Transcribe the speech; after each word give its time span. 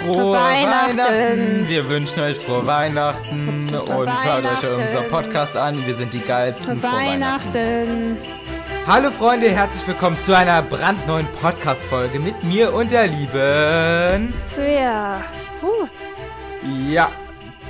Frohe 0.00 0.32
Weihnachten. 0.32 0.96
Weihnachten. 0.96 1.68
Wir 1.68 1.88
wünschen 1.90 2.20
euch 2.20 2.38
frohe 2.38 2.66
Weihnachten 2.66 3.68
frohe 3.68 3.98
und 3.98 4.24
hört 4.24 4.44
euch 4.46 4.86
unseren 4.86 5.08
Podcast 5.10 5.58
an. 5.58 5.86
Wir 5.86 5.94
sind 5.94 6.14
die 6.14 6.20
geilsten. 6.20 6.80
Frohe 6.80 6.90
Weihnachten. 6.90 7.52
Weihnachten. 7.54 8.16
Hallo 8.86 9.10
Freunde, 9.10 9.50
herzlich 9.50 9.86
willkommen 9.86 10.18
zu 10.20 10.34
einer 10.34 10.62
brandneuen 10.62 11.26
Podcast-Folge 11.42 12.18
mit 12.18 12.42
mir 12.44 12.72
und 12.72 12.90
der 12.90 13.08
lieben 13.08 14.32
Svea. 14.48 15.22
Ja, 16.88 17.10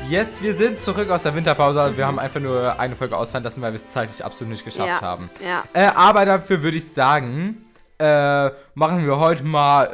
jetzt, 0.09 0.41
wir 0.41 0.55
sind 0.55 0.83
zurück 0.83 1.11
aus 1.11 1.25
der 1.25 1.35
Winterpause. 1.35 1.97
Wir 1.97 2.07
haben 2.07 2.21
einfach 2.21 2.41
nur 2.41 2.79
eine 2.79 2.95
Folge 2.95 3.17
ausfallen 3.17 3.43
lassen, 3.43 3.61
weil 3.61 3.73
wir 3.73 3.81
es 3.81 3.91
zeitlich 3.91 4.25
absolut 4.25 4.53
nicht 4.53 4.65
geschafft 4.65 4.87
ja. 4.87 5.01
haben. 5.01 5.31
Ja. 5.45 5.65
Äh, 5.73 5.91
aber 5.97 6.25
dafür 6.25 6.63
würde 6.63 6.77
ich 6.77 6.93
sagen, 6.93 7.65
äh, 8.01 8.51
machen 8.75 9.05
wir 9.05 9.19
heute 9.19 9.45
mal 9.45 9.85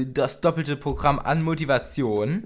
äh, 0.00 0.06
das 0.06 0.40
doppelte 0.40 0.76
Programm 0.76 1.18
an 1.18 1.42
Motivation. 1.42 2.44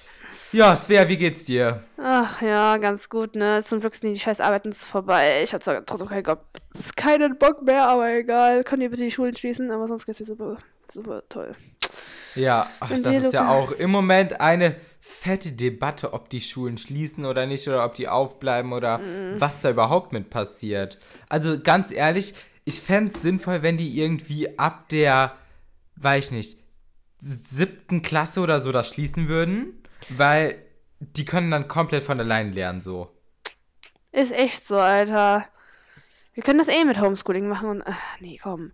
ja, 0.52 0.76
Svea, 0.76 1.08
wie 1.08 1.16
geht's 1.16 1.44
dir? 1.44 1.84
Ach 1.96 2.42
ja, 2.42 2.76
ganz 2.78 3.08
gut, 3.08 3.36
ne? 3.36 3.62
Zum 3.64 3.80
Glück 3.80 3.94
sind 3.94 4.12
die 4.12 4.18
scheiß 4.18 4.40
Arbeiten 4.40 4.72
vorbei. 4.72 5.42
Ich 5.44 5.54
hab 5.54 5.62
zwar 5.62 5.86
trotzdem 5.86 6.08
keinen, 6.08 6.24
Bock, 6.24 6.40
keinen 6.96 7.38
Bock 7.38 7.62
mehr, 7.62 7.86
aber 7.88 8.12
egal. 8.12 8.64
Können 8.64 8.82
ihr 8.82 8.90
bitte 8.90 9.04
die 9.04 9.10
Schulen 9.10 9.36
schließen? 9.36 9.70
Aber 9.70 9.86
sonst 9.86 10.04
geht's 10.04 10.18
mir 10.18 10.26
super, 10.26 10.58
super 10.92 11.22
toll. 11.28 11.54
Ja, 12.34 12.68
ach, 12.80 12.90
das 12.90 13.24
ist 13.24 13.32
ja 13.32 13.48
auch 13.48 13.70
im 13.70 13.90
Moment 13.90 14.40
eine 14.40 14.76
fette 15.00 15.52
Debatte, 15.52 16.12
ob 16.12 16.28
die 16.28 16.40
Schulen 16.40 16.76
schließen 16.76 17.24
oder 17.24 17.46
nicht 17.46 17.66
oder 17.68 17.84
ob 17.84 17.94
die 17.94 18.08
aufbleiben 18.08 18.72
oder 18.72 18.98
mm. 18.98 19.36
was 19.40 19.62
da 19.62 19.70
überhaupt 19.70 20.12
mit 20.12 20.28
passiert. 20.28 20.98
Also 21.28 21.60
ganz 21.60 21.92
ehrlich, 21.92 22.34
ich 22.66 22.82
fände 22.82 23.12
es 23.14 23.22
sinnvoll, 23.22 23.62
wenn 23.62 23.78
die 23.78 23.98
irgendwie 23.98 24.58
ab 24.58 24.88
der, 24.88 25.36
weiß 25.94 26.26
ich 26.26 26.30
nicht, 26.32 26.58
siebten 27.18 28.02
Klasse 28.02 28.40
oder 28.40 28.60
so 28.60 28.72
das 28.72 28.88
schließen 28.88 29.28
würden, 29.28 29.82
weil 30.10 30.62
die 30.98 31.24
können 31.24 31.50
dann 31.50 31.68
komplett 31.68 32.02
von 32.02 32.18
allein 32.18 32.52
lernen, 32.52 32.80
so. 32.80 33.16
Ist 34.10 34.32
echt 34.32 34.66
so, 34.66 34.78
Alter. 34.78 35.46
Wir 36.34 36.42
können 36.42 36.58
das 36.58 36.68
eh 36.68 36.84
mit 36.84 37.00
Homeschooling 37.00 37.48
machen 37.48 37.68
und. 37.68 37.82
Ach, 37.86 38.20
nee, 38.20 38.38
komm. 38.42 38.72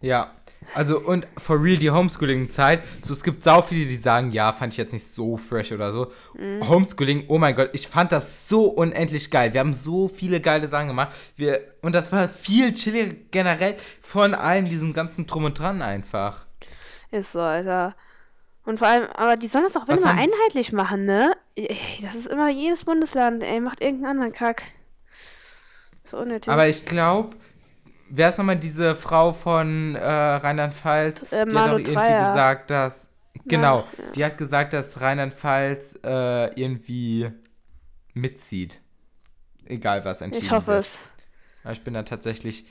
Ja, 0.00 0.34
also 0.74 1.00
und 1.00 1.26
for 1.38 1.62
real 1.62 1.76
die 1.76 1.90
Homeschooling-Zeit, 1.90 2.82
so 3.02 3.12
es 3.12 3.22
gibt 3.22 3.42
sau 3.42 3.62
viele, 3.62 3.86
die 3.86 3.96
sagen, 3.96 4.30
ja, 4.32 4.52
fand 4.52 4.72
ich 4.72 4.76
jetzt 4.78 4.92
nicht 4.92 5.06
so 5.06 5.36
fresh 5.36 5.72
oder 5.72 5.92
so. 5.92 6.12
Mhm. 6.34 6.68
Homeschooling, 6.68 7.24
oh 7.28 7.38
mein 7.38 7.54
Gott, 7.54 7.70
ich 7.72 7.88
fand 7.88 8.12
das 8.12 8.48
so 8.48 8.64
unendlich 8.64 9.30
geil. 9.30 9.52
Wir 9.52 9.60
haben 9.60 9.72
so 9.72 10.08
viele 10.08 10.40
geile 10.40 10.68
Sachen 10.68 10.88
gemacht. 10.88 11.14
Wir, 11.36 11.60
und 11.82 11.94
das 11.94 12.12
war 12.12 12.28
viel 12.28 12.72
chilliger 12.72 13.14
generell 13.30 13.76
von 14.00 14.34
allen 14.34 14.66
diesen 14.66 14.92
ganzen 14.92 15.26
Drum 15.26 15.44
und 15.44 15.58
Dran 15.58 15.82
einfach. 15.82 16.44
Ist 17.10 17.32
so, 17.32 17.40
Alter. 17.40 17.94
Und 18.64 18.78
vor 18.80 18.88
allem, 18.88 19.06
aber 19.14 19.36
die 19.36 19.46
sollen 19.46 19.64
das 19.64 19.76
auch 19.76 19.88
immer 19.88 20.10
einheitlich 20.10 20.72
machen, 20.72 21.04
ne? 21.04 21.32
Das 22.02 22.16
ist 22.16 22.26
immer 22.26 22.50
jedes 22.50 22.84
Bundesland, 22.84 23.44
ey, 23.44 23.60
macht 23.60 23.80
irgendeinen 23.80 24.10
anderen 24.10 24.32
Kack. 24.32 24.64
So 26.04 26.18
unnötig. 26.18 26.52
Aber 26.52 26.68
ich 26.68 26.84
glaube, 26.84 27.36
wer 28.08 28.28
ist 28.28 28.38
nochmal 28.38 28.56
diese 28.56 28.94
Frau 28.94 29.32
von 29.32 29.94
äh, 29.94 30.06
Rheinland-Pfalz? 30.06 31.32
Äh, 31.32 31.46
die 31.46 31.58
hat 31.58 31.70
doch 31.70 31.78
irgendwie 31.78 31.92
gesagt, 31.92 32.70
dass. 32.70 33.08
Genau, 33.44 33.80
ja, 33.80 33.84
ja. 33.98 34.10
die 34.12 34.24
hat 34.24 34.38
gesagt, 34.38 34.72
dass 34.72 35.00
Rheinland-Pfalz 35.00 36.00
äh, 36.04 36.60
irgendwie 36.60 37.30
mitzieht. 38.14 38.80
Egal 39.66 40.04
was 40.04 40.20
entschieden 40.20 40.44
Ich 40.44 40.50
hoffe 40.50 40.68
wird. 40.68 40.80
es. 40.80 41.00
Aber 41.62 41.72
ich 41.72 41.82
bin 41.82 41.94
da 41.94 42.02
tatsächlich 42.02 42.66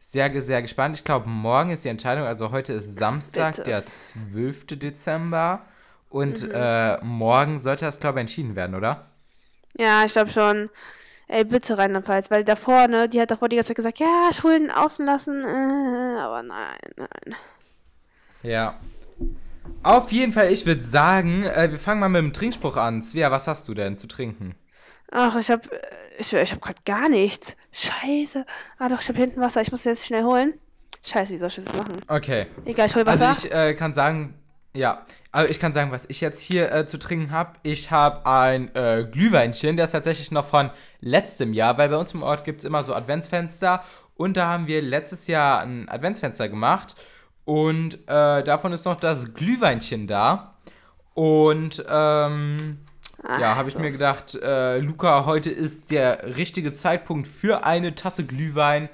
sehr, 0.00 0.40
sehr 0.40 0.62
gespannt. 0.62 0.96
Ich 0.96 1.04
glaube, 1.04 1.28
morgen 1.28 1.70
ist 1.70 1.84
die 1.84 1.88
Entscheidung. 1.88 2.24
Also 2.24 2.50
heute 2.50 2.74
ist 2.74 2.96
Samstag, 2.96 3.56
Bitte. 3.56 3.70
der 3.70 3.86
12. 3.86 4.66
Dezember. 4.78 5.64
Und 6.08 6.42
mhm. 6.42 6.52
äh, 6.54 7.04
morgen 7.04 7.58
sollte 7.58 7.84
das, 7.84 7.98
glaube 7.98 8.18
ich, 8.18 8.22
entschieden 8.22 8.54
werden, 8.54 8.76
oder? 8.76 9.10
Ja, 9.76 10.04
ich 10.04 10.12
glaube 10.12 10.30
schon 10.30 10.70
ey, 11.28 11.44
bitte 11.44 11.78
Rheinland-Pfalz, 11.78 12.30
weil 12.30 12.44
davor, 12.44 12.88
ne, 12.88 13.08
die 13.08 13.20
hat 13.20 13.30
davor 13.30 13.48
die 13.48 13.56
ganze 13.56 13.68
Zeit 13.68 13.76
gesagt, 13.76 13.98
ja, 13.98 14.30
Schulden 14.32 14.70
offen 14.70 15.06
lassen, 15.06 15.42
äh, 15.44 16.18
aber 16.20 16.42
nein, 16.42 16.78
nein. 16.96 17.36
Ja. 18.42 18.78
Auf 19.82 20.12
jeden 20.12 20.32
Fall, 20.32 20.52
ich 20.52 20.66
würde 20.66 20.82
sagen, 20.82 21.44
äh, 21.44 21.70
wir 21.70 21.78
fangen 21.78 22.00
mal 22.00 22.08
mit 22.08 22.22
dem 22.22 22.32
Trinkspruch 22.32 22.76
an. 22.76 23.02
Svea, 23.02 23.30
was 23.30 23.46
hast 23.46 23.68
du 23.68 23.74
denn 23.74 23.98
zu 23.98 24.06
trinken? 24.06 24.54
Ach, 25.10 25.36
ich 25.36 25.50
hab, 25.50 25.68
ich, 26.18 26.32
ich 26.32 26.52
hab 26.52 26.60
grad 26.60 26.84
gar 26.84 27.08
nichts. 27.08 27.54
Scheiße. 27.72 28.44
Ah 28.78 28.88
doch, 28.88 29.00
ich 29.00 29.08
hab 29.08 29.16
hinten 29.16 29.40
Wasser, 29.40 29.60
ich 29.60 29.70
muss 29.70 29.84
jetzt 29.84 30.06
schnell 30.06 30.24
holen. 30.24 30.54
Scheiße, 31.04 31.32
wie 31.32 31.38
soll 31.38 31.48
ich 31.48 31.56
das 31.56 31.72
machen? 31.72 32.00
Okay. 32.08 32.46
Egal, 32.64 32.86
ich 32.86 32.96
hol 32.96 33.06
Wasser. 33.06 33.28
Also 33.28 33.46
ich 33.46 33.52
äh, 33.52 33.74
kann 33.74 33.94
sagen, 33.94 34.34
ja, 34.76 35.02
also 35.32 35.50
ich 35.50 35.60
kann 35.60 35.72
sagen, 35.72 35.90
was 35.90 36.06
ich 36.08 36.20
jetzt 36.20 36.40
hier 36.40 36.72
äh, 36.72 36.86
zu 36.86 36.98
trinken 36.98 37.30
habe. 37.30 37.52
Ich 37.62 37.90
habe 37.90 38.24
ein 38.26 38.74
äh, 38.74 39.06
Glühweinchen, 39.10 39.76
der 39.76 39.84
ist 39.84 39.90
tatsächlich 39.92 40.30
noch 40.30 40.46
von 40.46 40.70
letztem 41.00 41.52
Jahr, 41.52 41.76
weil 41.78 41.88
bei 41.88 41.96
uns 41.96 42.14
im 42.14 42.22
Ort 42.22 42.44
gibt 42.44 42.60
es 42.60 42.64
immer 42.64 42.82
so 42.82 42.94
Adventsfenster. 42.94 43.82
Und 44.16 44.36
da 44.36 44.48
haben 44.48 44.66
wir 44.66 44.80
letztes 44.80 45.26
Jahr 45.26 45.60
ein 45.60 45.88
Adventsfenster 45.88 46.48
gemacht. 46.48 46.96
Und 47.44 47.98
äh, 48.08 48.42
davon 48.42 48.72
ist 48.72 48.86
noch 48.86 48.96
das 48.96 49.34
Glühweinchen 49.34 50.06
da. 50.06 50.54
Und 51.14 51.84
ähm, 51.88 52.78
Ach, 53.22 53.40
ja, 53.40 53.56
habe 53.56 53.68
ich 53.68 53.74
so. 53.74 53.80
mir 53.80 53.90
gedacht, 53.90 54.34
äh, 54.36 54.78
Luca, 54.78 55.26
heute 55.26 55.50
ist 55.50 55.90
der 55.90 56.36
richtige 56.36 56.72
Zeitpunkt 56.72 57.28
für 57.28 57.64
eine 57.64 57.94
Tasse 57.94 58.24
Glühwein. 58.24 58.88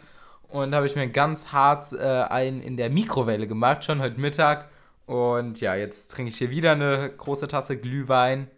Und 0.48 0.74
habe 0.74 0.86
ich 0.86 0.96
mir 0.96 1.08
ganz 1.08 1.52
hart 1.52 1.92
äh, 1.92 2.04
einen 2.04 2.60
in 2.60 2.76
der 2.76 2.90
Mikrowelle 2.90 3.46
gemacht, 3.46 3.84
schon 3.84 4.02
heute 4.02 4.20
Mittag. 4.20 4.68
Und 5.06 5.60
ja, 5.60 5.74
jetzt 5.74 6.12
trinke 6.12 6.30
ich 6.30 6.38
hier 6.38 6.50
wieder 6.50 6.72
eine 6.72 7.12
große 7.16 7.48
Tasse 7.48 7.76
Glühwein. 7.76 8.50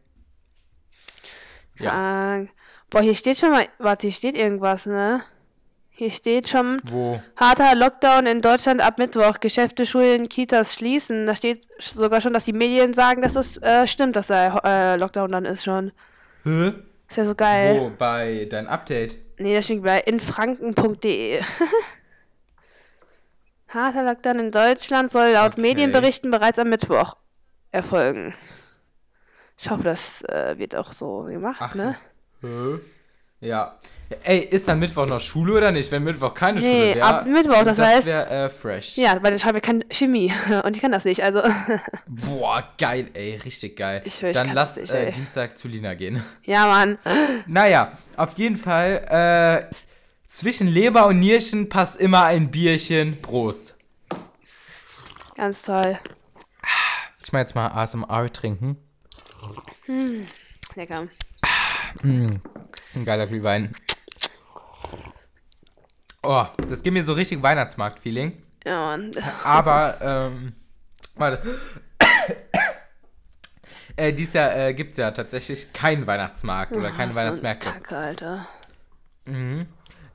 Ja. 1.78 2.36
Äh, 2.38 2.46
boah, 2.90 3.02
hier 3.02 3.14
steht 3.14 3.38
schon 3.38 3.50
mal, 3.50 3.66
warte, 3.78 4.06
hier 4.06 4.14
steht 4.14 4.36
irgendwas, 4.36 4.86
ne? 4.86 5.22
Hier 5.96 6.10
steht 6.10 6.48
schon 6.48 6.80
Wo? 6.84 7.20
harter 7.36 7.76
Lockdown 7.76 8.26
in 8.26 8.40
Deutschland 8.40 8.80
ab 8.80 8.98
Mittwoch. 8.98 9.38
Geschäfte, 9.38 9.86
Schulen, 9.86 10.28
Kitas 10.28 10.74
schließen. 10.74 11.24
Da 11.24 11.36
steht 11.36 11.68
sogar 11.78 12.20
schon, 12.20 12.32
dass 12.32 12.46
die 12.46 12.52
Medien 12.52 12.94
sagen, 12.94 13.22
dass 13.22 13.34
das 13.34 13.58
äh, 13.58 13.86
stimmt, 13.86 14.16
dass 14.16 14.26
der 14.26 14.60
äh, 14.64 14.96
Lockdown 14.96 15.30
dann 15.30 15.44
ist 15.44 15.62
schon. 15.62 15.92
Hä? 16.42 16.72
Ist 17.08 17.16
ja 17.16 17.24
so 17.24 17.36
geil. 17.36 17.78
Wo? 17.78 17.92
Bei 17.96 18.48
dein 18.50 18.66
Update? 18.66 19.18
Nee, 19.38 19.54
das 19.54 19.66
steht 19.66 19.84
bei 19.84 20.00
infranken.de. 20.00 21.40
Harter 23.74 24.04
Lockdown 24.04 24.38
in 24.38 24.50
Deutschland 24.50 25.10
soll 25.10 25.32
laut 25.32 25.52
okay. 25.52 25.60
Medienberichten 25.60 26.30
bereits 26.30 26.58
am 26.58 26.70
Mittwoch 26.70 27.16
erfolgen. 27.72 28.34
Ich 29.58 29.70
hoffe, 29.70 29.82
das 29.82 30.22
äh, 30.22 30.54
wird 30.58 30.76
auch 30.76 30.92
so 30.92 31.24
gemacht, 31.24 31.58
Ach, 31.60 31.74
ne? 31.74 31.96
Hä? 32.40 32.78
Ja. 33.40 33.78
Ey, 34.22 34.40
ist 34.40 34.68
dann 34.68 34.78
Mittwoch 34.78 35.06
noch 35.06 35.20
Schule 35.20 35.54
oder 35.54 35.70
nicht? 35.70 35.90
Wenn 35.90 36.04
Mittwoch 36.04 36.34
keine 36.34 36.60
nee, 36.60 36.66
Schule 36.66 36.94
wäre. 36.94 37.06
ab 37.06 37.26
Mittwoch, 37.26 37.64
das, 37.64 37.76
das 37.76 37.86
heißt. 37.86 37.98
Das 37.98 38.06
wäre 38.06 38.44
äh, 38.44 38.48
fresh. 38.50 38.96
Ja, 38.96 39.22
weil 39.22 39.34
ich 39.34 39.44
habe 39.44 39.60
keine 39.60 39.84
Chemie 39.90 40.32
und 40.64 40.76
ich 40.76 40.82
kann 40.82 40.92
das 40.92 41.04
nicht, 41.04 41.22
also. 41.22 41.42
Boah, 42.06 42.64
geil, 42.78 43.08
ey, 43.14 43.36
richtig 43.36 43.76
geil. 43.76 44.02
Ich 44.04 44.22
höre, 44.22 44.30
ich 44.30 44.36
Dann 44.36 44.52
lass 44.52 44.76
nicht, 44.76 44.92
äh, 44.92 45.10
Dienstag 45.10 45.58
zu 45.58 45.68
Lina 45.68 45.94
gehen. 45.94 46.22
Ja, 46.44 46.66
Mann. 46.66 46.98
Naja, 47.46 47.92
auf 48.16 48.34
jeden 48.36 48.56
Fall, 48.56 49.68
äh, 49.70 49.74
zwischen 50.34 50.66
Leber 50.66 51.06
und 51.06 51.20
Nierchen 51.20 51.68
passt 51.68 51.96
immer 51.96 52.24
ein 52.24 52.50
Bierchen. 52.50 53.20
Prost. 53.22 53.76
Ganz 55.36 55.62
toll. 55.62 55.96
Ich 57.22 57.32
mal 57.32 57.38
jetzt 57.38 57.54
mal 57.54 57.68
ASMR 57.68 58.32
trinken. 58.32 58.76
Hm, 59.86 60.26
lecker. 60.74 61.06
Hm, 62.00 62.30
ein 62.94 63.04
geiler 63.04 63.26
Glühwein. 63.26 63.76
Oh, 66.22 66.46
das 66.68 66.82
gibt 66.82 66.94
mir 66.94 67.04
so 67.04 67.12
richtig 67.12 67.42
Weihnachtsmarkt-Feeling. 67.42 68.42
Ja, 68.64 68.86
Mann. 68.86 69.12
Aber, 69.44 69.98
ähm, 70.00 70.54
warte. 71.14 71.60
äh, 73.96 74.12
dieses 74.12 74.34
Jahr 74.34 74.56
äh, 74.56 74.74
gibt 74.74 74.92
es 74.92 74.96
ja 74.96 75.12
tatsächlich 75.12 75.72
keinen 75.72 76.06
Weihnachtsmarkt 76.06 76.72
oder 76.72 76.90
keine 76.90 77.12
oh, 77.12 77.14
Weihnachtsmärkte. 77.14 77.68
So 77.68 77.74
Kacke, 77.74 77.96
Alter. 77.96 78.48
Mhm. 79.26 79.66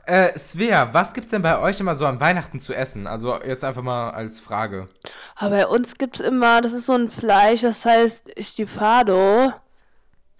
Äh, 0.09 0.35
Svea, 0.39 0.91
was 0.91 1.13
gibt's 1.13 1.29
denn 1.29 1.43
bei 1.43 1.59
euch 1.59 1.79
immer 1.79 1.93
so 1.93 2.07
an 2.07 2.19
Weihnachten 2.19 2.59
zu 2.59 2.73
essen? 2.73 3.05
Also 3.05 3.39
jetzt 3.43 3.63
einfach 3.63 3.83
mal 3.83 4.09
als 4.09 4.39
Frage. 4.39 4.89
Aber 5.35 5.51
bei 5.51 5.67
uns 5.67 5.99
gibt's 5.99 6.19
immer, 6.19 6.61
das 6.61 6.73
ist 6.73 6.87
so 6.87 6.93
ein 6.93 7.11
Fleisch, 7.11 7.61
das 7.61 7.85
heißt 7.85 8.33
Stifado. 8.43 9.53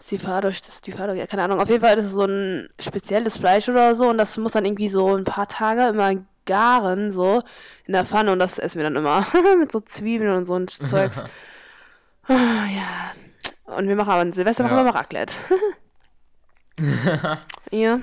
Stifado, 0.02 0.52
Stifado, 0.52 1.14
ja, 1.14 1.28
keine 1.28 1.44
Ahnung. 1.44 1.60
Auf 1.60 1.70
jeden 1.70 1.82
Fall 1.82 2.00
ist 2.00 2.06
es 2.06 2.14
so 2.14 2.26
ein 2.26 2.70
spezielles 2.80 3.38
Fleisch 3.38 3.70
oder 3.70 3.94
so 3.94 4.10
und 4.10 4.18
das 4.18 4.38
muss 4.38 4.54
dann 4.54 4.66
irgendwie 4.66 4.90
so 4.90 5.16
ein 5.16 5.24
paar 5.24 5.48
Tage 5.48 5.90
immer 5.90 6.16
garen, 6.48 7.12
so 7.12 7.44
in 7.86 7.94
der 7.94 8.06
Pfanne 8.06 8.32
und 8.32 8.40
das 8.40 8.58
essen 8.58 8.80
wir 8.80 8.86
dann 8.86 8.96
immer 8.96 9.24
mit 9.60 9.72
so 9.72 9.82
Zwiebeln 9.82 10.36
und 10.36 10.48
so 10.48 10.56
ein 10.56 10.68
Zeugs. 10.68 11.22
oh, 12.28 12.34
ja. 12.34 13.12
Und 13.66 13.88
wir 13.88 13.96
machen 13.96 14.10
aber 14.10 14.22
ein 14.22 14.34
Silvester 14.34 14.64
ja. 14.64 14.70
machen 14.70 14.84
wir 14.84 14.92
mal 14.92 14.98
Raclette. 14.98 15.36
ja. 17.72 18.00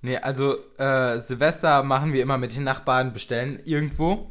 Nee, 0.00 0.16
also 0.18 0.56
äh, 0.78 1.18
Silvester 1.18 1.82
machen 1.82 2.12
wir 2.12 2.22
immer 2.22 2.38
mit 2.38 2.54
den 2.54 2.64
Nachbarn 2.64 3.12
bestellen 3.12 3.60
irgendwo. 3.64 4.28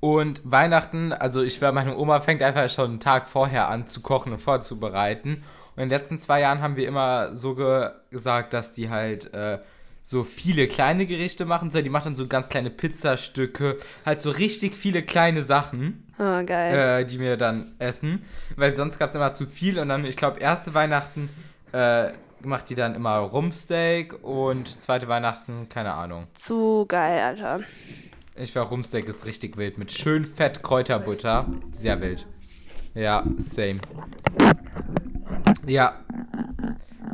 Und 0.00 0.40
Weihnachten, 0.44 1.12
also 1.12 1.42
ich 1.42 1.60
war, 1.60 1.72
meine 1.72 1.96
Oma 1.96 2.20
fängt 2.20 2.42
einfach 2.42 2.68
schon 2.70 2.90
einen 2.90 3.00
Tag 3.00 3.28
vorher 3.28 3.68
an 3.68 3.88
zu 3.88 4.00
kochen 4.00 4.32
und 4.32 4.38
vorzubereiten. 4.38 5.42
Und 5.74 5.82
in 5.82 5.88
den 5.88 5.98
letzten 5.98 6.20
zwei 6.20 6.40
Jahren 6.40 6.60
haben 6.62 6.76
wir 6.76 6.86
immer 6.86 7.34
so 7.34 7.54
ge 7.56 7.90
gesagt, 8.10 8.52
dass 8.52 8.74
die 8.74 8.90
halt 8.90 9.32
äh, 9.34 9.58
so 10.02 10.22
viele 10.22 10.68
kleine 10.68 11.04
Gerichte 11.04 11.44
machen 11.46 11.72
soll. 11.72 11.82
Die 11.82 11.90
macht 11.90 12.06
dann 12.06 12.14
so 12.16 12.28
ganz 12.28 12.48
kleine 12.48 12.70
Pizzastücke, 12.70 13.78
halt 14.06 14.20
so 14.20 14.30
richtig 14.30 14.76
viele 14.76 15.02
kleine 15.02 15.42
Sachen, 15.42 16.06
Oh, 16.18 16.44
geil. 16.46 17.00
äh, 17.02 17.04
die 17.04 17.18
wir 17.18 17.36
dann 17.36 17.74
essen. 17.80 18.22
Weil 18.56 18.74
sonst 18.74 18.98
gab 19.00 19.08
es 19.08 19.14
immer 19.16 19.32
zu 19.34 19.46
viel 19.46 19.80
und 19.80 19.88
dann, 19.88 20.04
ich 20.04 20.16
glaube, 20.16 20.38
erste 20.38 20.74
Weihnachten 20.74 21.28
äh, 21.72 22.10
macht 22.42 22.70
die 22.70 22.74
dann 22.74 22.94
immer 22.94 23.18
Rumsteak 23.18 24.22
und 24.22 24.82
zweite 24.82 25.08
Weihnachten, 25.08 25.68
keine 25.68 25.94
Ahnung. 25.94 26.26
Zu 26.34 26.86
geil, 26.86 27.20
Alter. 27.20 27.60
Ich 28.36 28.54
war 28.54 28.66
Rumsteak 28.66 29.08
ist 29.08 29.26
richtig 29.26 29.56
wild 29.56 29.78
mit 29.78 29.92
schön 29.92 30.24
fett 30.24 30.62
Kräuterbutter. 30.62 31.46
Sehr 31.72 32.00
wild. 32.00 32.26
Ja, 32.94 33.24
same. 33.38 33.80
Ja. 35.66 36.00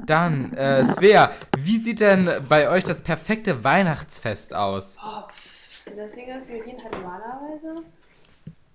Dann, 0.07 0.53
äh, 0.53 0.85
Svea, 0.85 1.31
wie 1.57 1.79
sieht 1.79 2.01
denn 2.01 2.31
bei 2.47 2.69
euch 2.69 2.85
das 2.85 3.01
perfekte 3.01 3.65
Weihnachtsfest 3.65 4.53
aus? 4.53 4.99
Das 5.97 6.13
Ding 6.13 6.27
ist, 6.29 6.51
wir 6.51 6.63
gehen 6.63 6.77
halt 6.83 6.95
normalerweise 7.01 7.85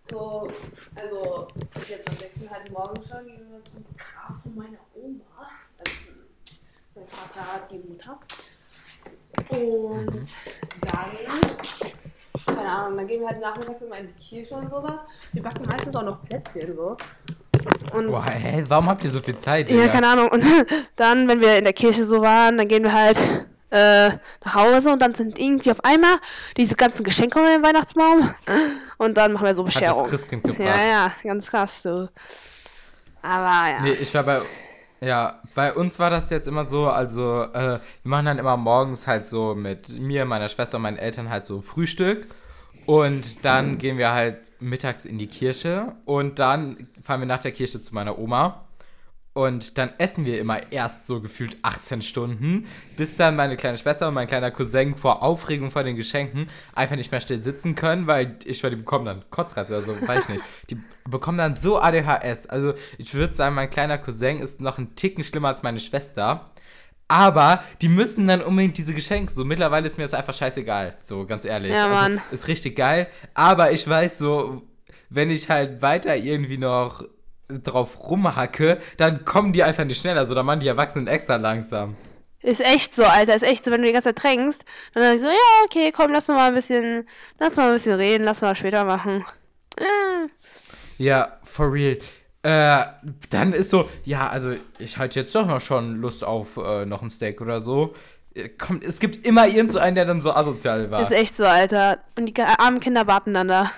so, 0.09 0.47
also 0.95 1.47
jetzt 1.87 2.09
am 2.09 2.17
6. 2.17 2.49
halt 2.49 2.71
morgen 2.71 3.03
schon, 3.03 3.27
gehen 3.27 3.45
wir 3.51 3.63
zum 3.63 3.85
Grab 3.95 4.41
von 4.41 4.55
meiner 4.55 4.79
Oma. 4.95 5.28
Vater 7.09 7.53
hat 7.53 7.71
die 7.71 7.79
Mutter. 7.79 8.19
Und 9.49 10.33
dann, 10.81 12.55
keine 12.55 12.69
Ahnung, 12.69 12.97
dann 12.97 13.07
gehen 13.07 13.21
wir 13.21 13.29
halt 13.29 13.41
nachmittags 13.41 13.81
immer 13.81 13.97
in 13.97 14.07
die 14.07 14.13
Kirche 14.13 14.55
und 14.55 14.69
sowas. 14.69 15.01
Wir 15.33 15.43
backen 15.43 15.63
meistens 15.67 15.95
auch 15.95 16.03
noch 16.03 16.23
Plätzchen 16.23 16.75
so. 16.75 16.97
Und 17.93 18.07
Boah, 18.07 18.25
hä, 18.25 18.63
warum 18.67 18.87
habt 18.89 19.03
ihr 19.03 19.11
so 19.11 19.19
viel 19.19 19.37
Zeit? 19.37 19.69
ja, 19.69 19.77
Digga? 19.77 19.91
keine 19.91 20.07
Ahnung. 20.07 20.29
Und 20.29 20.43
dann, 20.95 21.27
wenn 21.27 21.41
wir 21.41 21.57
in 21.57 21.63
der 21.63 21.73
Kirche 21.73 22.05
so 22.05 22.21
waren, 22.21 22.57
dann 22.57 22.67
gehen 22.67 22.83
wir 22.83 22.93
halt 22.93 23.17
äh, 23.71 24.09
nach 24.45 24.55
Hause 24.55 24.91
und 24.91 25.01
dann 25.01 25.13
sind 25.13 25.37
irgendwie 25.37 25.71
auf 25.71 25.83
einmal 25.83 26.17
diese 26.57 26.75
ganzen 26.75 27.03
Geschenke 27.03 27.37
unter 27.39 27.51
dem 27.51 27.63
Weihnachtsbaum. 27.63 28.33
Und 28.97 29.17
dann 29.17 29.33
machen 29.33 29.45
wir 29.45 29.55
so 29.55 29.63
Hat 29.63 29.67
das 29.67 29.75
Bescherung. 29.75 30.07
Christkind 30.07 30.43
gebracht? 30.43 30.59
Ja, 30.59 30.85
ja, 30.85 31.11
ganz 31.23 31.49
krass 31.49 31.83
so. 31.83 32.09
Aber 33.21 33.69
ja. 33.69 33.81
Nee, 33.81 33.91
ich 33.93 34.13
war 34.13 34.23
bei. 34.23 34.41
Ja, 35.01 35.41
bei 35.55 35.73
uns 35.73 35.97
war 35.99 36.09
das 36.09 36.29
jetzt 36.29 36.47
immer 36.47 36.65
so, 36.65 36.87
also 36.87 37.43
äh, 37.43 37.79
wir 37.79 37.79
machen 38.03 38.25
dann 38.25 38.37
immer 38.37 38.57
morgens 38.57 39.07
halt 39.07 39.25
so 39.25 39.55
mit 39.55 39.89
mir, 39.89 40.25
meiner 40.25 40.49
Schwester 40.49 40.77
und 40.77 40.83
meinen 40.83 40.97
Eltern 40.97 41.29
halt 41.29 41.45
so 41.45 41.61
Frühstück. 41.61 42.27
Und 42.85 43.45
dann 43.45 43.77
gehen 43.77 43.97
wir 43.97 44.11
halt 44.11 44.37
mittags 44.59 45.05
in 45.05 45.17
die 45.17 45.27
Kirche 45.27 45.93
und 46.05 46.39
dann 46.39 46.87
fahren 47.01 47.21
wir 47.21 47.27
nach 47.27 47.41
der 47.41 47.51
Kirche 47.51 47.81
zu 47.81 47.93
meiner 47.93 48.17
Oma 48.17 48.65
und 49.39 49.77
dann 49.77 49.93
essen 49.99 50.25
wir 50.25 50.37
immer 50.37 50.59
erst 50.69 51.07
so 51.07 51.21
gefühlt 51.21 51.55
18 51.61 52.01
Stunden, 52.01 52.65
bis 52.97 53.15
dann 53.15 53.37
meine 53.37 53.55
kleine 53.55 53.77
Schwester 53.77 54.09
und 54.09 54.13
mein 54.13 54.27
kleiner 54.27 54.51
Cousin 54.51 54.95
vor 54.95 55.23
Aufregung 55.23 55.71
vor 55.71 55.83
den 55.83 55.95
Geschenken 55.95 56.49
einfach 56.75 56.97
nicht 56.97 57.09
mehr 57.09 57.21
still 57.21 57.41
sitzen 57.41 57.75
können, 57.75 58.05
weil 58.05 58.35
ich 58.43 58.61
weil 58.63 58.71
die 58.71 58.75
bekommen 58.75 59.05
dann 59.05 59.23
Kotzreiz 59.29 59.69
oder 59.69 59.81
so, 59.81 59.95
weiß 60.05 60.23
ich 60.23 60.29
nicht. 60.29 60.43
Die 60.69 60.77
bekommen 61.05 61.37
dann 61.37 61.55
so 61.55 61.79
ADHS. 61.79 62.47
Also 62.47 62.73
ich 62.97 63.13
würde 63.13 63.33
sagen, 63.33 63.55
mein 63.55 63.69
kleiner 63.69 63.97
Cousin 63.97 64.39
ist 64.39 64.59
noch 64.59 64.77
ein 64.77 64.95
Ticken 64.95 65.23
schlimmer 65.23 65.47
als 65.47 65.63
meine 65.63 65.79
Schwester. 65.79 66.49
Aber 67.07 67.63
die 67.81 67.87
müssen 67.87 68.27
dann 68.27 68.41
unbedingt 68.41 68.77
diese 68.77 68.93
Geschenke. 68.93 69.31
So, 69.31 69.45
mittlerweile 69.45 69.87
ist 69.87 69.97
mir 69.97 70.03
das 70.03 70.13
einfach 70.13 70.33
scheißegal. 70.33 70.97
So, 71.01 71.25
ganz 71.25 71.45
ehrlich. 71.45 71.71
Ja, 71.71 71.87
Mann. 71.87 72.19
Also, 72.19 72.33
ist 72.33 72.47
richtig 72.49 72.75
geil. 72.75 73.07
Aber 73.33 73.71
ich 73.71 73.87
weiß 73.87 74.17
so, 74.17 74.63
wenn 75.09 75.31
ich 75.31 75.49
halt 75.49 75.81
weiter 75.81 76.17
irgendwie 76.17 76.57
noch 76.57 77.03
drauf 77.49 78.09
rumhacke, 78.09 78.77
dann 78.97 79.25
kommen 79.25 79.53
die 79.53 79.63
einfach 79.63 79.85
nicht 79.85 79.99
schneller. 79.99 80.25
So, 80.25 80.35
dann 80.35 80.45
machen 80.45 80.59
die 80.59 80.67
Erwachsenen 80.67 81.07
extra 81.07 81.35
langsam. 81.35 81.95
Ist 82.41 82.61
echt 82.61 82.95
so, 82.95 83.03
Alter, 83.03 83.35
ist 83.35 83.43
echt 83.43 83.65
so, 83.65 83.71
wenn 83.71 83.81
du 83.81 83.87
die 83.87 83.93
ganze 83.93 84.13
Zeit 84.13 84.23
drängst, 84.23 84.63
dann 84.93 85.03
sag 85.03 85.15
ich 85.15 85.21
so, 85.21 85.27
ja, 85.27 85.65
okay, 85.65 85.91
komm, 85.91 86.13
lass 86.13 86.29
uns 86.29 86.37
mal 86.37 86.47
ein 86.47 86.55
bisschen, 86.55 87.05
lass 87.37 87.57
mal 87.57 87.67
ein 87.67 87.73
bisschen 87.73 87.95
reden, 87.95 88.23
lass 88.23 88.41
mal 88.41 88.55
später 88.55 88.85
machen. 88.85 89.25
Ja. 89.77 90.27
Ja, 90.97 91.39
for 91.43 91.73
real. 91.73 91.97
Äh, 92.43 92.85
dann 93.29 93.51
ist 93.51 93.69
so, 93.69 93.89
ja, 94.05 94.29
also 94.29 94.53
ich 94.77 94.97
hatte 94.97 95.19
jetzt 95.19 95.35
doch 95.35 95.45
noch 95.45 95.59
schon 95.59 95.99
Lust 95.99 96.23
auf 96.23 96.55
äh, 96.55 96.85
noch 96.85 97.01
ein 97.01 97.09
Steak 97.09 97.41
oder 97.41 97.59
so. 97.59 97.93
Äh, 98.33 98.49
Kommt, 98.49 98.85
es 98.85 98.99
gibt 98.99 99.25
immer 99.25 99.47
irgend 99.47 99.73
so 99.73 99.79
einen, 99.79 99.95
der 99.95 100.05
dann 100.05 100.21
so 100.21 100.31
asozial 100.31 100.89
war. 100.91 101.03
Ist 101.03 101.11
echt 101.11 101.35
so, 101.35 101.43
Alter. 101.43 101.99
Und 102.17 102.25
die 102.25 102.41
armen 102.41 102.79
Kinder 102.79 103.07
warten 103.07 103.33
dann 103.33 103.49
da. 103.49 103.71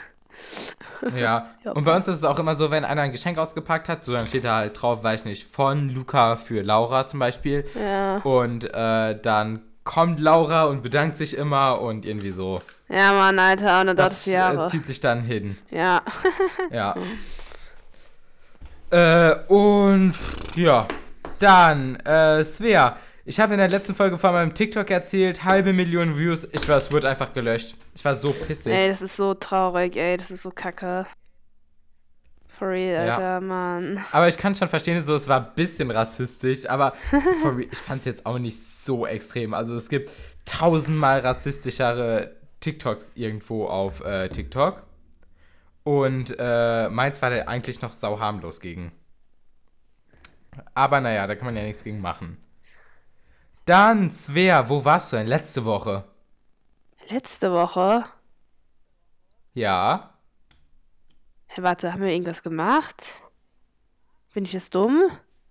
Ja. 1.16 1.48
Ja. 1.64 1.72
Und 1.74 1.84
bei 1.84 1.96
uns 1.96 2.08
ist 2.08 2.18
es 2.18 2.24
auch 2.24 2.38
immer 2.40 2.54
so, 2.56 2.70
wenn 2.72 2.86
einer 2.86 3.02
ein 3.04 3.12
Geschenk 3.12 3.38
ausgepackt 3.38 3.90
hat, 3.90 4.04
so 4.04 4.14
dann 4.14 4.26
steht 4.28 4.44
da 4.46 4.58
halt 4.58 4.80
drauf, 4.82 5.04
weiß 5.04 5.22
ich 5.22 5.26
nicht, 5.26 5.48
von 5.52 5.90
Luca 5.90 6.36
für 6.36 6.62
Laura 6.62 7.08
zum 7.08 7.20
Beispiel. 7.20 7.66
Ja. 7.76 8.18
Und 8.18 8.66
äh, 8.74 9.20
dann 9.20 9.62
kommt 9.84 10.20
Laura 10.20 10.66
und 10.66 10.84
bedankt 10.84 11.18
sich 11.18 11.36
immer 11.36 11.82
und 11.82 12.06
irgendwie 12.06 12.32
so. 12.32 12.62
Ja, 12.88 13.14
Mann, 13.14 13.40
Alter, 13.40 13.82
und 13.82 13.88
dann 13.88 13.96
dauert 13.98 14.12
es 14.12 14.26
Das 14.26 14.28
äh, 14.28 14.38
Jahre. 14.38 14.68
zieht 14.68 14.86
sich 14.86 15.00
dann 15.00 15.22
hin. 15.22 15.58
Ja. 15.72 16.02
Ja. 16.72 16.96
äh, 18.92 19.36
und 19.48 20.14
ja. 20.56 20.88
Dann, 21.40 21.96
äh, 22.02 22.44
Svea. 22.44 22.96
Ich 23.24 23.40
habe 23.40 23.54
in 23.54 23.60
der 23.60 23.70
letzten 23.70 23.94
Folge 23.94 24.18
von 24.18 24.34
meinem 24.34 24.54
TikTok 24.54 24.90
erzählt, 24.90 25.44
halbe 25.44 25.74
Million 25.74 26.18
Views. 26.18 26.48
Ich 26.52 26.68
war, 26.68 26.78
es 26.78 26.92
wurde 26.92 27.08
einfach 27.10 27.34
gelöscht. 27.34 27.76
Ich 27.96 28.04
war 28.04 28.16
so 28.16 28.32
pissig. 28.32 28.74
Ey, 28.74 28.88
das 28.88 29.02
ist 29.02 29.16
so 29.16 29.34
traurig, 29.36 29.96
ey, 29.96 30.18
das 30.18 30.32
ist 30.32 30.42
so 30.44 30.50
kacke. 30.50 31.06
For 32.48 32.70
real, 32.70 33.06
Ja. 33.06 33.14
Alter, 33.14 33.42
Mann. 33.42 34.04
Aber 34.12 34.28
ich 34.28 34.38
kann 34.38 34.56
schon 34.56 34.68
verstehen, 34.68 35.02
so, 35.04 35.16
es 35.16 35.28
war 35.28 35.46
ein 35.46 35.54
bisschen 35.56 35.92
rassistisch, 35.92 36.68
aber 36.68 36.94
for 37.42 37.56
real, 37.58 37.68
ich 37.72 37.78
fand 37.78 38.00
es 38.00 38.06
jetzt 38.06 38.26
auch 38.26 38.40
nicht 38.40 38.60
so 38.60 39.06
extrem. 39.06 39.54
Also 39.54 39.76
es 39.76 39.88
gibt 39.88 40.10
tausendmal 40.46 41.20
rassistischere 41.20 42.36
TikToks 42.60 43.12
irgendwo 43.16 43.66
auf 43.68 44.04
äh, 44.04 44.30
TikTok. 44.30 44.84
Und 45.84 46.36
äh, 46.38 46.90
meins 46.90 47.22
war 47.22 47.30
da 47.30 47.44
eigentlich 47.46 47.82
noch 47.82 47.92
sau 47.92 48.20
harmlos 48.20 48.60
gegen. 48.62 48.92
Aber 50.74 51.02
naja, 51.02 51.26
da 51.28 51.36
kann 51.36 51.46
man 51.46 51.56
ja 51.56 51.64
nichts 51.64 51.84
gegen 51.84 52.02
machen. 52.02 52.38
Dann, 53.72 54.12
Svea, 54.12 54.68
wo 54.68 54.84
warst 54.84 55.14
du 55.14 55.16
denn 55.16 55.28
letzte 55.28 55.64
Woche? 55.64 56.04
Letzte 57.08 57.54
Woche. 57.54 58.04
Ja. 59.54 60.10
Hey, 61.48 61.64
warte, 61.64 61.94
haben 61.94 62.02
wir 62.02 62.10
irgendwas 62.10 62.44
gemacht? 62.44 63.02
Bin 64.34 64.44
ich 64.44 64.52
jetzt 64.52 64.76
dumm? 64.76 65.04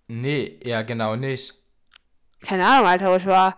Nee, 0.07 0.61
ja, 0.63 0.83
genau 0.83 1.17
nicht. 1.17 1.55
Keine 2.43 2.67
Ahnung, 2.67 2.89
Alter, 2.89 3.11
wo 3.11 3.17
ich 3.17 3.25
war. 3.25 3.57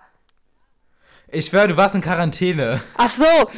Ich 1.27 1.47
schwör, 1.47 1.67
du 1.67 1.77
warst 1.77 1.97
in 1.97 2.01
Quarantäne. 2.01 2.81
Ach 2.99 3.11
so. 3.11 3.25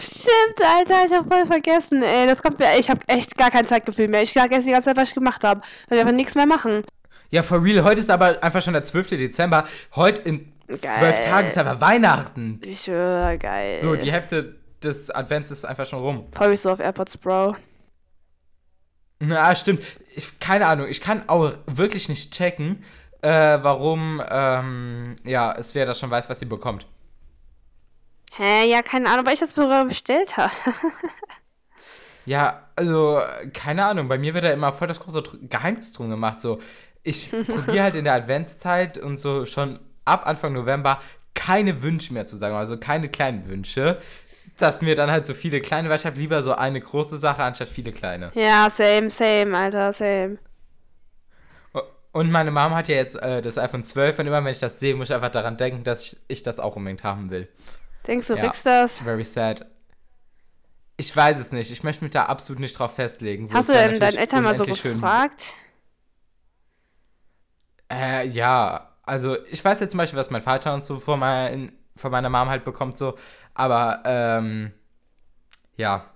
Stimmt, 0.00 0.60
Alter, 0.60 1.04
ich 1.04 1.12
hab 1.12 1.28
voll 1.32 1.46
vergessen. 1.46 2.02
Ey, 2.02 2.26
das 2.26 2.42
kommt 2.42 2.58
mir. 2.58 2.76
Ich 2.80 2.90
hab 2.90 2.98
echt 3.08 3.36
gar 3.36 3.52
kein 3.52 3.64
Zeitgefühl 3.64 4.08
mehr. 4.08 4.22
Ich 4.22 4.32
vergesse 4.32 4.64
die 4.64 4.72
ganze 4.72 4.86
Zeit, 4.86 4.96
was 4.96 5.10
ich 5.10 5.14
gemacht 5.14 5.44
habe. 5.44 5.60
Weil 5.86 5.98
wir 5.98 6.00
einfach 6.00 6.16
nichts 6.16 6.34
mehr 6.34 6.46
machen. 6.46 6.82
Ja, 7.30 7.42
for 7.44 7.62
real. 7.62 7.84
Heute 7.84 8.00
ist 8.00 8.10
aber 8.10 8.42
einfach 8.42 8.60
schon 8.60 8.72
der 8.72 8.82
12. 8.82 9.08
Dezember. 9.10 9.64
Heute 9.94 10.20
in 10.22 10.52
zwölf. 10.66 11.20
Tagen 11.20 11.46
ist 11.46 11.56
einfach 11.56 11.80
Weihnachten. 11.80 12.60
Ich 12.62 12.82
schwöre, 12.82 13.38
geil. 13.38 13.78
So, 13.80 13.94
die 13.94 14.10
Hälfte 14.10 14.56
des 14.82 15.10
Advents 15.10 15.50
ist 15.50 15.64
einfach 15.64 15.86
schon 15.86 16.00
rum. 16.00 16.26
Freu 16.32 16.48
mich 16.48 16.60
so 16.60 16.70
auf 16.70 16.80
AirPods, 16.80 17.18
Bro. 17.18 17.56
Na, 19.20 19.54
stimmt. 19.54 19.82
Ich, 20.14 20.40
keine 20.40 20.66
Ahnung. 20.66 20.88
Ich 20.88 21.00
kann 21.00 21.28
auch 21.28 21.52
wirklich 21.66 22.08
nicht 22.08 22.32
checken, 22.32 22.82
äh, 23.22 23.28
warum, 23.62 24.22
ähm, 24.28 25.16
ja, 25.24 25.52
es 25.52 25.74
wer 25.74 25.86
das 25.86 26.00
schon 26.00 26.10
weiß, 26.10 26.28
was 26.28 26.40
sie 26.40 26.46
bekommt. 26.46 26.86
Hä, 28.32 28.68
ja, 28.68 28.82
keine 28.82 29.08
Ahnung, 29.10 29.26
weil 29.26 29.34
ich 29.34 29.40
das 29.40 29.54
sogar 29.54 29.84
bestellt 29.84 30.36
habe. 30.36 30.52
Ja, 32.26 32.68
also, 32.76 33.20
keine 33.54 33.84
Ahnung. 33.84 34.06
Bei 34.08 34.18
mir 34.18 34.34
wird 34.34 34.44
da 34.44 34.52
immer 34.52 34.72
voll 34.72 34.88
das 34.88 35.00
große 35.00 35.22
Geheimnis 35.48 35.92
drum 35.92 36.10
gemacht. 36.10 36.40
So, 36.40 36.60
ich 37.02 37.30
probiere 37.30 37.82
halt 37.84 37.96
in 37.96 38.04
der 38.04 38.14
Adventszeit 38.14 38.98
und 38.98 39.18
so 39.18 39.46
schon 39.46 39.78
ab 40.04 40.26
Anfang 40.26 40.52
November 40.52 41.00
keine 41.34 41.82
Wünsche 41.82 42.12
mehr 42.12 42.26
zu 42.26 42.36
sagen, 42.36 42.54
also 42.54 42.76
keine 42.78 43.08
kleinen 43.08 43.48
Wünsche. 43.48 44.00
Dass 44.58 44.82
mir 44.82 44.94
dann 44.94 45.10
halt 45.10 45.24
so 45.24 45.32
viele 45.32 45.62
kleine, 45.62 45.88
weil 45.88 45.96
ich 45.96 46.04
habe 46.04 46.16
lieber 46.18 46.42
so 46.42 46.52
eine 46.52 46.80
große 46.80 47.16
Sache 47.16 47.42
anstatt 47.42 47.70
viele 47.70 47.92
kleine. 47.92 48.30
ja, 48.34 48.68
same, 48.68 49.08
same, 49.08 49.56
Alter, 49.56 49.92
same. 49.94 50.36
Und 52.12 52.30
meine 52.32 52.50
Mom 52.50 52.74
hat 52.74 52.88
ja 52.88 52.96
jetzt 52.96 53.14
äh, 53.14 53.40
das 53.40 53.56
iPhone 53.56 53.84
12 53.84 54.18
und 54.18 54.26
immer 54.26 54.42
wenn 54.44 54.50
ich 54.50 54.58
das 54.58 54.80
sehe, 54.80 54.96
muss 54.96 55.10
ich 55.10 55.14
einfach 55.14 55.30
daran 55.30 55.56
denken, 55.56 55.84
dass 55.84 56.02
ich, 56.04 56.16
ich 56.26 56.42
das 56.42 56.58
auch 56.58 56.74
unbedingt 56.74 57.04
haben 57.04 57.30
will. 57.30 57.48
Denkst 58.06 58.26
du, 58.26 58.34
Ja. 58.34 58.42
kriegst 58.42 58.66
das? 58.66 58.98
Very 58.98 59.24
sad. 59.24 59.64
Ich 60.96 61.14
weiß 61.16 61.38
es 61.38 61.52
nicht. 61.52 61.70
Ich 61.70 61.84
möchte 61.84 62.02
mich 62.04 62.10
da 62.10 62.24
absolut 62.24 62.58
nicht 62.60 62.76
drauf 62.78 62.94
festlegen. 62.96 63.46
So, 63.46 63.54
Hast 63.54 63.68
du 63.68 63.74
denn 63.74 64.00
deinen 64.00 64.16
Eltern 64.18 64.42
mal 64.42 64.54
so 64.54 64.64
unendlich 64.64 64.82
schön. 64.82 65.00
Äh, 67.90 68.28
ja. 68.28 68.88
Also, 69.02 69.36
ich 69.46 69.64
weiß 69.64 69.80
jetzt 69.80 69.90
zum 69.90 69.98
Beispiel, 69.98 70.18
was 70.18 70.30
mein 70.30 70.42
Vater 70.42 70.72
und 70.74 70.84
so 70.84 70.98
von, 70.98 71.18
mein, 71.18 71.72
von 71.96 72.10
meiner 72.12 72.28
Mom 72.30 72.48
halt 72.48 72.64
bekommt, 72.64 72.96
so. 72.96 73.16
Aber, 73.54 74.02
ähm, 74.04 74.72
ja. 75.76 76.06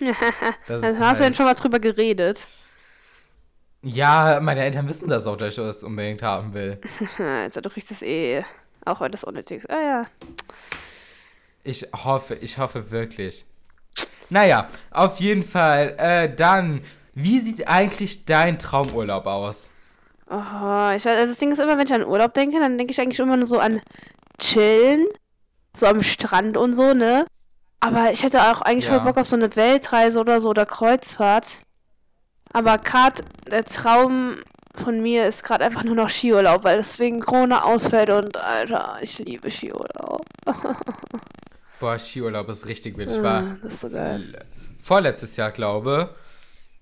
Das 0.68 0.80
ist 0.80 0.84
hast 0.84 0.98
du 0.98 1.04
halt- 1.06 1.20
denn 1.20 1.34
schon 1.34 1.46
mal 1.46 1.54
drüber 1.54 1.78
geredet. 1.80 2.46
Ja, 3.82 4.38
meine 4.40 4.62
Eltern 4.62 4.88
wissen 4.88 5.08
das 5.08 5.26
auch, 5.26 5.36
dass 5.36 5.48
ich 5.50 5.56
das 5.56 5.82
unbedingt 5.82 6.22
haben 6.22 6.54
will. 6.54 6.80
Also 7.18 7.60
du 7.60 7.68
kriegst 7.68 7.90
das 7.90 8.00
eh, 8.02 8.44
auch 8.84 9.00
wenn 9.00 9.10
das 9.10 9.24
unnötig 9.24 9.58
ist. 9.58 9.70
Ah 9.70 9.80
ja. 9.82 10.04
Ich 11.64 11.88
hoffe, 11.92 12.34
ich 12.36 12.58
hoffe 12.58 12.92
wirklich. 12.92 13.44
Naja, 14.30 14.68
auf 14.92 15.18
jeden 15.18 15.42
Fall. 15.42 15.96
Äh, 15.98 16.32
dann, 16.34 16.84
wie 17.14 17.40
sieht 17.40 17.66
eigentlich 17.66 18.24
dein 18.24 18.58
Traumurlaub 18.58 19.26
aus? 19.26 19.70
Oh, 20.34 20.90
ich 20.96 21.04
weiß, 21.04 21.06
also 21.18 21.26
das 21.32 21.38
Ding 21.38 21.52
ist 21.52 21.58
immer, 21.58 21.76
wenn 21.76 21.86
ich 21.86 21.92
an 21.92 22.06
Urlaub 22.06 22.32
denke, 22.32 22.58
dann 22.58 22.78
denke 22.78 22.90
ich 22.92 23.00
eigentlich 23.00 23.20
immer 23.20 23.36
nur 23.36 23.46
so 23.46 23.58
an 23.58 23.82
Chillen, 24.38 25.06
so 25.76 25.84
am 25.86 26.02
Strand 26.02 26.56
und 26.56 26.72
so, 26.72 26.94
ne? 26.94 27.26
Aber 27.80 28.12
ich 28.12 28.22
hätte 28.22 28.40
auch 28.50 28.62
eigentlich 28.62 28.86
Ja. 28.86 28.92
voll 28.92 29.00
Bock 29.00 29.18
auf 29.18 29.26
so 29.28 29.36
eine 29.36 29.54
Weltreise 29.56 30.18
oder 30.20 30.40
so 30.40 30.48
oder 30.50 30.64
Kreuzfahrt. 30.64 31.58
Aber 32.52 32.78
gerade 32.78 33.22
der 33.50 33.64
Traum 33.64 34.36
von 34.74 35.02
mir 35.02 35.26
ist 35.26 35.42
gerade 35.44 35.64
einfach 35.66 35.84
nur 35.84 35.94
noch 35.96 36.08
Skiurlaub, 36.08 36.64
weil 36.64 36.78
deswegen 36.78 37.20
Corona 37.20 37.64
ausfällt 37.64 38.08
und 38.08 38.36
Alter, 38.38 38.98
ich 39.02 39.18
liebe 39.18 39.50
Skiurlaub. 39.50 40.24
Boah, 41.80 41.98
Skiurlaub 41.98 42.48
ist 42.48 42.66
richtig 42.66 42.96
wild. 42.96 43.10
Ich 43.10 43.22
war 43.22 43.42
Ah, 43.42 43.56
das 43.62 43.74
ist 43.74 43.80
so 43.80 43.90
geil. 43.90 44.46
vorletztes 44.80 45.36
Jahr, 45.36 45.50
glaube 45.50 46.14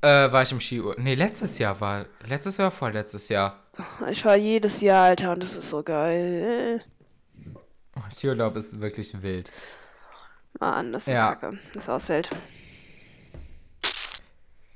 äh, 0.02 0.32
war 0.32 0.42
ich 0.42 0.52
im 0.52 0.60
Skiurlaub. 0.60 0.98
Nee, 0.98 1.14
letztes 1.14 1.58
Jahr 1.58 1.80
war. 1.80 2.06
Letztes 2.26 2.56
Jahr, 2.56 2.70
vorletztes 2.70 3.28
Jahr. 3.28 3.58
Ich 4.10 4.24
war 4.24 4.36
jedes 4.36 4.80
Jahr, 4.80 5.04
Alter, 5.06 5.32
und 5.32 5.42
das 5.42 5.56
ist 5.56 5.70
so 5.70 5.82
geil. 5.82 6.82
Skiurlaub 8.14 8.56
ist 8.56 8.80
wirklich 8.80 9.20
wild. 9.22 9.52
Mann, 10.58 10.92
das 10.92 11.06
ist 11.06 11.12
Ja. 11.14 11.34
kacke, 11.34 11.58
das 11.74 11.88
ausfällt. 11.88 12.28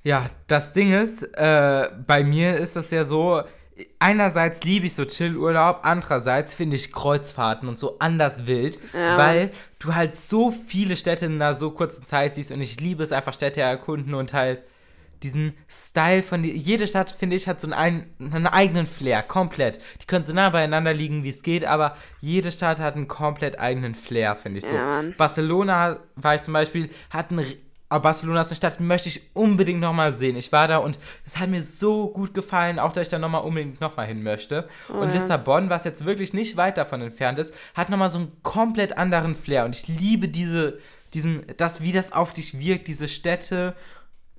Ja, 0.02 0.28
das 0.46 0.72
Ding 0.72 0.92
ist, 0.92 1.22
äh, 1.22 1.88
bei 2.06 2.22
mir 2.24 2.56
ist 2.58 2.76
das 2.76 2.90
ja 2.90 3.04
so, 3.04 3.42
einerseits 3.98 4.62
liebe 4.62 4.86
ich 4.86 4.94
so 4.94 5.04
Chillurlaub, 5.06 5.80
andererseits 5.82 6.52
finde 6.54 6.76
ich 6.76 6.92
Kreuzfahrten 6.92 7.68
und 7.68 7.78
so 7.78 7.98
anders 7.98 8.46
wild, 8.46 8.78
Ja. 8.92 9.16
weil 9.16 9.50
du 9.78 9.94
halt 9.94 10.14
so 10.16 10.50
viele 10.50 10.96
Städte 10.96 11.24
in 11.26 11.34
einer 11.40 11.54
so 11.54 11.70
kurzen 11.70 12.04
Zeit 12.04 12.34
siehst 12.34 12.52
und 12.52 12.60
ich 12.60 12.80
liebe 12.80 13.02
es 13.02 13.12
einfach 13.12 13.32
Städte 13.32 13.62
erkunden 13.62 14.14
und 14.14 14.34
halt 14.34 14.62
diesen 15.24 15.54
Style 15.68 16.22
von 16.22 16.42
die, 16.42 16.52
jede 16.56 16.86
Stadt 16.86 17.10
finde 17.10 17.34
ich 17.34 17.48
hat 17.48 17.60
so 17.60 17.70
einen, 17.72 18.06
einen 18.20 18.46
eigenen 18.46 18.86
Flair 18.86 19.22
komplett. 19.22 19.80
Die 20.00 20.06
können 20.06 20.24
so 20.24 20.32
nah 20.32 20.50
beieinander 20.50 20.94
liegen, 20.94 21.24
wie 21.24 21.30
es 21.30 21.42
geht, 21.42 21.64
aber 21.64 21.96
jede 22.20 22.52
Stadt 22.52 22.78
hat 22.78 22.94
einen 22.94 23.08
komplett 23.08 23.58
eigenen 23.58 23.94
Flair, 23.96 24.36
finde 24.36 24.58
ich 24.58 24.64
so. 24.66 24.74
Ja. 24.74 25.02
Barcelona 25.18 25.98
war 26.14 26.34
ich 26.36 26.42
zum 26.42 26.54
Beispiel, 26.54 26.90
hat 27.10 27.30
einen 27.30 27.40
ri- 27.40 27.56
aber 27.90 28.04
Barcelona 28.04 28.40
ist 28.40 28.48
eine 28.48 28.56
Stadt, 28.56 28.78
die 28.80 28.82
möchte 28.82 29.08
ich 29.08 29.30
unbedingt 29.34 29.78
nochmal 29.80 30.12
sehen. 30.12 30.36
Ich 30.36 30.50
war 30.50 30.66
da 30.66 30.78
und 30.78 30.98
es 31.24 31.36
hat 31.38 31.48
mir 31.48 31.62
so 31.62 32.08
gut 32.08 32.34
gefallen, 32.34 32.78
auch 32.80 32.92
dass 32.92 33.02
ich 33.02 33.08
da 33.08 33.18
nochmal 33.20 33.42
unbedingt 33.42 33.80
nochmal 33.80 34.06
hin 34.06 34.22
möchte. 34.22 34.68
und 34.88 35.08
ja. 35.08 35.14
Lissabon, 35.14 35.70
was 35.70 35.84
jetzt 35.84 36.04
wirklich 36.04 36.32
nicht 36.32 36.56
weit 36.56 36.76
davon 36.76 37.02
entfernt 37.02 37.38
ist, 37.38 37.54
hat 37.74 37.90
nochmal 37.90 38.10
so 38.10 38.18
einen 38.18 38.32
komplett 38.42 38.98
anderen 38.98 39.34
Flair. 39.36 39.64
Und 39.64 39.76
ich 39.76 39.86
liebe 39.86 40.28
diese, 40.28 40.78
diesen, 41.12 41.44
das, 41.56 41.82
wie 41.82 41.92
das 41.92 42.12
auf 42.12 42.32
dich 42.32 42.58
wirkt, 42.58 42.88
diese 42.88 43.06
Städte. 43.06 43.74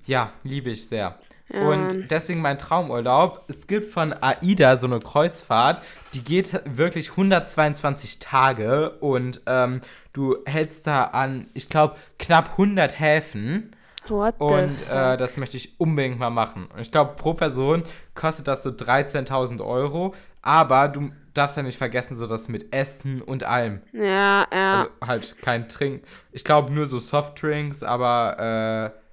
Ja, 0.06 0.32
liebe 0.42 0.70
ich 0.70 0.88
sehr. 0.88 1.18
Ja. 1.52 1.60
Und 1.60 2.10
deswegen 2.10 2.40
mein 2.40 2.58
Traumurlaub. 2.58 3.44
Es 3.48 3.66
gibt 3.68 3.92
von 3.92 4.12
AIDA 4.12 4.76
so 4.78 4.86
eine 4.88 4.98
Kreuzfahrt, 4.98 5.80
die 6.14 6.22
geht 6.24 6.60
wirklich 6.64 7.10
122 7.12 8.18
Tage 8.18 8.90
und 8.98 9.42
ähm, 9.46 9.80
du 10.12 10.38
hältst 10.46 10.86
da 10.88 11.04
an, 11.04 11.46
ich 11.54 11.68
glaube, 11.68 11.96
knapp 12.18 12.50
100 12.52 12.98
Häfen. 12.98 13.72
What 14.08 14.36
the 14.38 14.44
Und 14.44 14.72
fuck? 14.72 14.92
äh, 14.94 15.16
das 15.16 15.36
möchte 15.36 15.56
ich 15.56 15.80
unbedingt 15.80 16.18
mal 16.18 16.30
machen. 16.30 16.66
Und 16.72 16.80
ich 16.80 16.90
glaube, 16.92 17.14
pro 17.16 17.34
Person 17.34 17.82
kostet 18.14 18.46
das 18.48 18.62
so 18.62 18.70
13.000 18.70 19.64
Euro. 19.64 20.14
Aber 20.42 20.88
du 20.88 21.10
darfst 21.34 21.56
ja 21.56 21.62
nicht 21.64 21.76
vergessen, 21.78 22.16
so 22.16 22.26
das 22.26 22.48
mit 22.48 22.72
Essen 22.74 23.20
und 23.20 23.44
allem. 23.44 23.82
ja, 23.92 24.46
ja. 24.52 24.80
Also 24.80 24.90
halt 25.04 25.36
kein 25.42 25.68
Trink. 25.68 26.04
Ich 26.32 26.44
glaube 26.44 26.72
nur 26.72 26.86
so 26.86 26.98
Softdrinks, 27.00 27.82
aber 27.82 28.92
äh, 28.94 29.05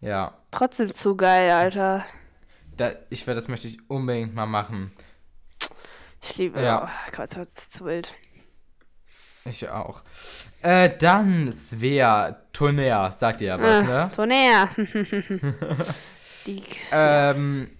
ja. 0.00 0.34
Trotzdem 0.50 0.92
zu 0.94 1.16
geil, 1.16 1.50
Alter. 1.50 2.04
Da, 2.76 2.92
ich 3.10 3.26
werde, 3.26 3.40
das 3.40 3.48
möchte 3.48 3.68
ich 3.68 3.78
unbedingt 3.90 4.34
mal 4.34 4.46
machen. 4.46 4.92
Ich 6.22 6.36
liebe 6.36 6.60
Ja. 6.62 6.84
oh, 6.84 7.10
Kreuzfahrt 7.12 7.48
ist 7.48 7.72
zu 7.72 7.84
wild. 7.84 8.12
Ich 9.44 9.68
auch. 9.68 10.02
Äh, 10.62 10.90
dann 10.98 11.50
Svea 11.52 12.36
Tonnerre, 12.52 13.14
sagt 13.16 13.40
ihr 13.40 13.48
ja 13.48 13.60
was, 13.60 13.86
ne? 13.86 14.02
Ah, 14.02 14.10
Tonnerre. 14.14 14.68
Die, 16.46 16.62
Ähm, 16.92 17.70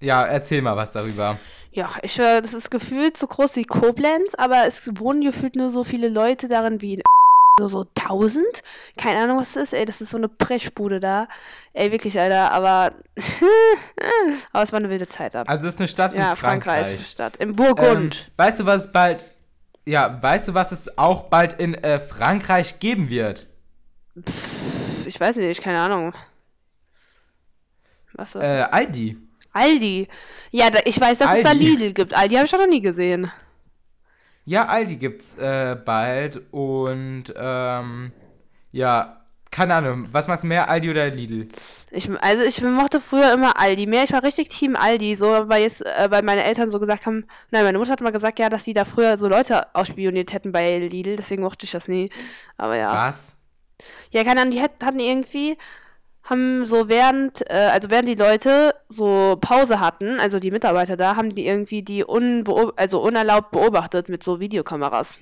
ja, 0.00 0.24
erzähl 0.24 0.62
mal 0.62 0.76
was 0.76 0.92
darüber. 0.92 1.38
ja, 1.72 1.90
ich 2.02 2.18
höre, 2.18 2.40
das 2.42 2.54
ist 2.54 2.70
gefühlt 2.70 3.16
so 3.16 3.26
groß 3.26 3.56
wie 3.56 3.64
Koblenz, 3.64 4.34
aber 4.36 4.66
es 4.66 4.82
wohnen 4.98 5.22
gefühlt 5.22 5.56
nur 5.56 5.70
so 5.70 5.84
viele 5.84 6.08
Leute 6.08 6.48
darin 6.48 6.80
wie 6.80 6.94
in 6.94 7.02
so, 7.58 7.66
so 7.68 7.84
1000. 7.98 8.44
Keine 8.96 9.20
Ahnung, 9.20 9.38
was 9.38 9.52
das 9.52 9.64
ist, 9.64 9.72
ey. 9.74 9.84
Das 9.84 10.00
ist 10.00 10.10
so 10.10 10.16
eine 10.16 10.28
Pressbude 10.28 11.00
da. 11.00 11.28
Ey, 11.72 11.90
wirklich, 11.92 12.18
Alter. 12.18 12.52
Aber, 12.52 12.92
aber 14.52 14.62
es 14.62 14.72
war 14.72 14.78
eine 14.78 14.88
wilde 14.90 15.08
Zeit 15.08 15.34
da. 15.34 15.42
Also 15.42 15.66
es 15.68 15.74
ist 15.74 15.80
eine 15.80 15.88
Stadt 15.88 16.14
Ja, 16.14 16.30
in 16.30 16.36
Frankreich. 16.36 16.86
Frankreich. 16.86 17.06
Stadt. 17.10 17.36
Im 17.38 17.50
Ähm, 17.50 17.56
Burgund. 17.56 18.30
weißt 18.36 18.60
du, 18.60 18.66
was 18.66 18.86
es 18.86 18.92
bald. 18.92 19.24
Ja, 19.84 20.22
weißt 20.22 20.48
du, 20.48 20.54
was 20.54 20.70
es 20.72 20.98
auch 20.98 21.24
bald 21.24 21.54
in 21.60 21.74
äh, 21.74 21.98
Frankreich 22.00 22.78
geben 22.78 23.08
wird? 23.08 23.46
Pff, 24.26 25.06
ich 25.06 25.18
weiß 25.18 25.36
nicht, 25.36 25.62
keine 25.62 25.80
Ahnung. 25.80 26.12
Was 28.12 28.34
was? 28.34 28.42
Äh, 28.42 28.66
Aldi. 28.70 29.16
Aldi. 29.52 30.08
Ja, 30.50 30.70
da, 30.70 30.80
ich 30.84 31.00
weiß, 31.00 31.18
dass 31.18 31.34
es 31.34 31.42
da 31.42 31.50
Aldi. 31.50 31.64
Lidl 31.76 31.92
gibt. 31.92 32.14
Aldi 32.14 32.34
habe 32.34 32.44
ich 32.44 32.50
schon 32.50 32.60
noch 32.60 32.66
nie 32.68 32.80
gesehen. 32.82 33.30
Ja, 34.48 34.64
Aldi 34.64 34.96
gibt's 34.96 35.36
äh, 35.36 35.76
bald 35.76 36.38
und 36.52 37.24
ähm, 37.36 38.12
ja, 38.72 39.20
keine 39.50 39.74
Ahnung, 39.74 40.08
was 40.10 40.26
machst 40.26 40.42
du 40.42 40.46
mehr, 40.46 40.70
Aldi 40.70 40.88
oder 40.88 41.10
Lidl? 41.10 41.48
Ich, 41.90 42.08
also 42.22 42.44
ich 42.46 42.62
mochte 42.62 42.98
früher 42.98 43.34
immer 43.34 43.60
Aldi 43.60 43.84
mehr. 43.84 44.04
Ich 44.04 44.12
war 44.14 44.22
richtig 44.22 44.48
Team 44.48 44.74
Aldi, 44.74 45.16
so 45.16 45.26
weil 45.50 45.64
jetzt, 45.64 45.84
äh, 45.84 46.10
weil 46.10 46.22
meine 46.22 46.44
Eltern 46.44 46.70
so 46.70 46.80
gesagt 46.80 47.04
haben, 47.04 47.26
nein, 47.50 47.62
meine 47.62 47.76
Mutter 47.76 47.92
hat 47.92 48.00
mal 48.00 48.10
gesagt, 48.10 48.38
ja, 48.38 48.48
dass 48.48 48.64
sie 48.64 48.72
da 48.72 48.86
früher 48.86 49.18
so 49.18 49.28
Leute 49.28 49.66
ausspioniert 49.74 50.32
hätten 50.32 50.50
bei 50.50 50.78
Lidl, 50.78 51.16
deswegen 51.16 51.42
mochte 51.42 51.66
ich 51.66 51.72
das 51.72 51.86
nie. 51.86 52.08
Aber 52.56 52.76
ja. 52.76 52.90
Was? 52.90 53.32
Ja, 54.12 54.24
keine 54.24 54.40
Ahnung, 54.40 54.52
die 54.54 54.60
hätten, 54.60 54.82
hatten 54.82 54.98
irgendwie, 54.98 55.58
haben 56.28 56.66
so 56.66 56.88
während, 56.88 57.48
äh, 57.50 57.70
also 57.72 57.90
während 57.90 58.08
die 58.08 58.14
Leute 58.14 58.74
so 58.88 59.38
Pause 59.40 59.80
hatten, 59.80 60.20
also 60.20 60.38
die 60.38 60.50
Mitarbeiter 60.50 60.96
da, 60.96 61.16
haben 61.16 61.34
die 61.34 61.46
irgendwie 61.46 61.82
die 61.82 62.04
unbeo 62.04 62.72
also 62.76 63.00
unerlaubt 63.00 63.50
beobachtet 63.50 64.08
mit 64.08 64.22
so 64.22 64.38
Videokameras. 64.38 65.18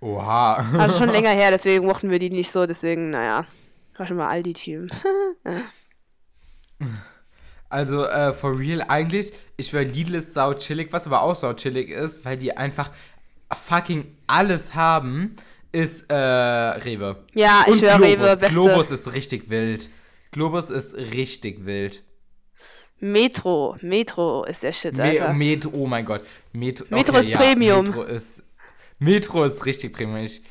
Oha. 0.00 0.54
Also 0.78 0.98
schon 0.98 1.10
länger 1.10 1.30
her, 1.40 1.52
deswegen 1.52 1.86
mochten 1.86 2.10
wir 2.10 2.18
die 2.18 2.30
nicht 2.30 2.50
so, 2.50 2.66
deswegen, 2.66 3.10
naja, 3.10 3.46
war 3.96 4.06
schon 4.06 4.16
mal 4.16 4.28
Aldi-Team. 4.28 4.88
Also, 7.68 8.04
äh, 8.04 8.34
for 8.34 8.58
real, 8.58 8.84
eigentlich, 8.86 9.32
ich 9.56 9.68
schwör, 9.68 9.82
Lidl 9.82 10.16
ist 10.16 10.34
sau 10.34 10.52
chillig, 10.52 10.92
was 10.92 11.06
aber 11.06 11.22
auch 11.22 11.34
sau 11.34 11.54
chillig 11.54 11.88
ist, 11.88 12.22
weil 12.22 12.36
die 12.36 12.54
einfach 12.54 12.90
fucking 13.50 14.14
alles 14.26 14.74
haben, 14.74 15.36
ist, 15.72 16.10
äh, 16.10 16.14
Rewe. 16.14 17.24
Ja, 17.34 17.64
ich 17.66 17.80
Globus. 17.80 18.00
Rewe, 18.00 18.36
beste. 18.36 18.48
Globus 18.50 18.90
ist 18.90 19.12
richtig 19.12 19.50
wild. 19.50 19.88
Globus 20.30 20.70
ist 20.70 20.94
richtig 20.94 21.64
wild. 21.64 22.02
Metro, 23.00 23.76
Metro 23.80 24.44
ist 24.44 24.62
der 24.62 24.72
Shit, 24.72 24.96
Me 24.96 25.02
Alter. 25.02 25.32
Metro, 25.32 25.70
oh 25.74 25.86
mein 25.86 26.04
Gott. 26.04 26.22
Metro, 26.52 26.86
Metro 26.88 27.18
ist 27.18 27.32
Premium. 27.32 27.86
Metro 27.86 28.02
ist, 28.04 28.42
Metro 28.98 29.44
ist 29.44 29.66
richtig 29.66 29.92
Premium. 29.92 30.18
Ich, 30.18 30.42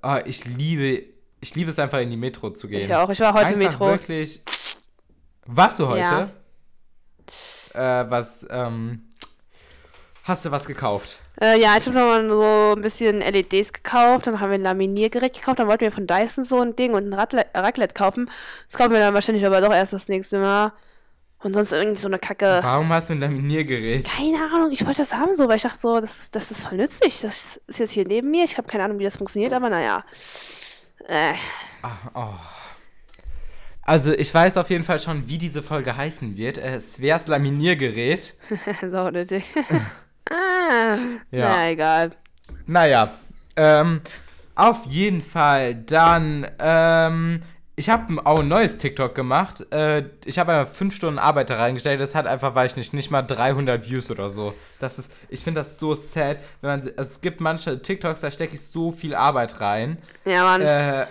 ah, 0.00 0.22
ich 0.24 0.44
liebe, 0.46 1.04
ich 1.40 1.54
liebe 1.54 1.70
es 1.70 1.78
einfach 1.78 1.98
in 2.00 2.10
die 2.10 2.16
Metro 2.16 2.50
zu 2.50 2.66
gehen. 2.66 2.80
ich 2.80 2.94
auch, 2.94 3.10
ich 3.10 3.20
war 3.20 3.34
heute 3.34 3.48
einfach 3.48 3.58
Metro. 3.58 3.86
wirklich. 3.88 4.40
Warst 5.44 5.78
du 5.78 5.88
heute? 5.88 6.32
Ja. 7.74 8.02
Äh, 8.04 8.10
was, 8.10 8.46
ähm, 8.48 9.07
hast 10.28 10.44
du 10.44 10.50
was 10.50 10.66
gekauft? 10.66 11.18
Äh, 11.40 11.60
ja, 11.60 11.76
ich 11.76 11.86
habe 11.86 11.96
nochmal 11.98 12.28
so 12.28 12.74
ein 12.76 12.82
bisschen 12.82 13.20
LEDs 13.20 13.72
gekauft, 13.72 14.26
dann 14.26 14.40
haben 14.40 14.50
wir 14.50 14.58
ein 14.58 14.62
Laminiergerät 14.62 15.34
gekauft, 15.34 15.58
dann 15.58 15.68
wollten 15.68 15.82
wir 15.82 15.92
von 15.92 16.06
Dyson 16.06 16.44
so 16.44 16.60
ein 16.60 16.76
Ding 16.76 16.94
und 16.94 17.08
ein 17.08 17.12
Ratle 17.12 17.46
Raclette 17.54 17.94
kaufen. 17.94 18.30
Das 18.70 18.78
kaufen 18.78 18.92
wir 18.92 18.98
dann 19.00 19.14
wahrscheinlich 19.14 19.44
aber 19.46 19.60
doch 19.60 19.72
erst 19.72 19.92
das 19.92 20.08
nächste 20.08 20.38
Mal. 20.38 20.72
Und 21.40 21.54
sonst 21.54 21.70
irgendwie 21.70 22.00
so 22.00 22.08
eine 22.08 22.18
Kacke. 22.18 22.58
Warum 22.62 22.88
hast 22.88 23.10
du 23.10 23.12
ein 23.12 23.20
Laminiergerät? 23.20 24.04
Keine 24.06 24.38
Ahnung, 24.52 24.72
ich 24.72 24.84
wollte 24.84 25.02
das 25.02 25.14
haben 25.14 25.34
so, 25.34 25.48
weil 25.48 25.56
ich 25.56 25.62
dachte 25.62 25.78
so, 25.80 26.00
das, 26.00 26.32
das 26.32 26.50
ist 26.50 26.66
voll 26.66 26.78
nützlich. 26.78 27.20
Das 27.20 27.60
ist 27.68 27.78
jetzt 27.78 27.92
hier 27.92 28.04
neben 28.04 28.30
mir. 28.32 28.42
Ich 28.42 28.58
habe 28.58 28.66
keine 28.66 28.82
Ahnung, 28.84 28.98
wie 28.98 29.04
das 29.04 29.16
funktioniert, 29.18 29.52
aber 29.52 29.70
naja. 29.70 30.04
Äh, 31.06 31.34
Ah, 31.82 31.92
oh. 32.14 32.34
Also, 33.82 34.12
ich 34.12 34.34
weiß 34.34 34.56
auf 34.56 34.68
jeden 34.68 34.84
Fall 34.84 35.00
schon, 35.00 35.28
wie 35.28 35.38
diese 35.38 35.62
Folge 35.62 35.96
heißen 35.96 36.36
wird. 36.36 36.58
Äh, 36.58 36.80
Svers 36.80 37.26
Laminiergerät. 37.28 38.34
so 38.80 38.98
unnötig. 39.04 39.44
Ja. 41.30 41.50
Na 41.50 41.70
egal. 41.70 42.10
Naja, 42.66 43.10
ähm, 43.56 44.00
Auf 44.54 44.84
jeden 44.86 45.22
Fall. 45.22 45.74
Dann, 45.74 46.46
ähm, 46.58 47.42
ich 47.76 47.88
habe 47.88 48.26
auch 48.26 48.40
ein 48.40 48.48
neues 48.48 48.76
TikTok 48.76 49.14
gemacht. 49.14 49.64
Äh, 49.72 50.04
ich 50.24 50.38
habe 50.38 50.52
einfach 50.52 50.74
fünf 50.74 50.96
Stunden 50.96 51.18
Arbeit 51.18 51.50
da 51.50 51.56
reingestellt. 51.58 52.00
Das 52.00 52.14
hat 52.16 52.26
einfach, 52.26 52.54
weiß 52.54 52.72
ich 52.72 52.76
nicht, 52.76 52.92
nicht 52.92 53.10
mal 53.10 53.22
300 53.22 53.88
Views 53.88 54.10
oder 54.10 54.28
so. 54.28 54.52
Das 54.80 54.98
ist, 54.98 55.12
ich 55.28 55.44
finde 55.44 55.60
das 55.60 55.78
so 55.78 55.94
sad. 55.94 56.40
Wenn 56.60 56.70
man, 56.70 56.80
also 56.96 57.10
es 57.10 57.20
gibt 57.20 57.40
manche 57.40 57.80
TikToks, 57.80 58.20
da 58.20 58.30
stecke 58.32 58.56
ich 58.56 58.62
so 58.66 58.90
viel 58.90 59.14
Arbeit 59.14 59.60
rein. 59.60 59.98
Ja, 60.24 60.42
Mann. 60.42 60.62
Äh, 60.62 61.06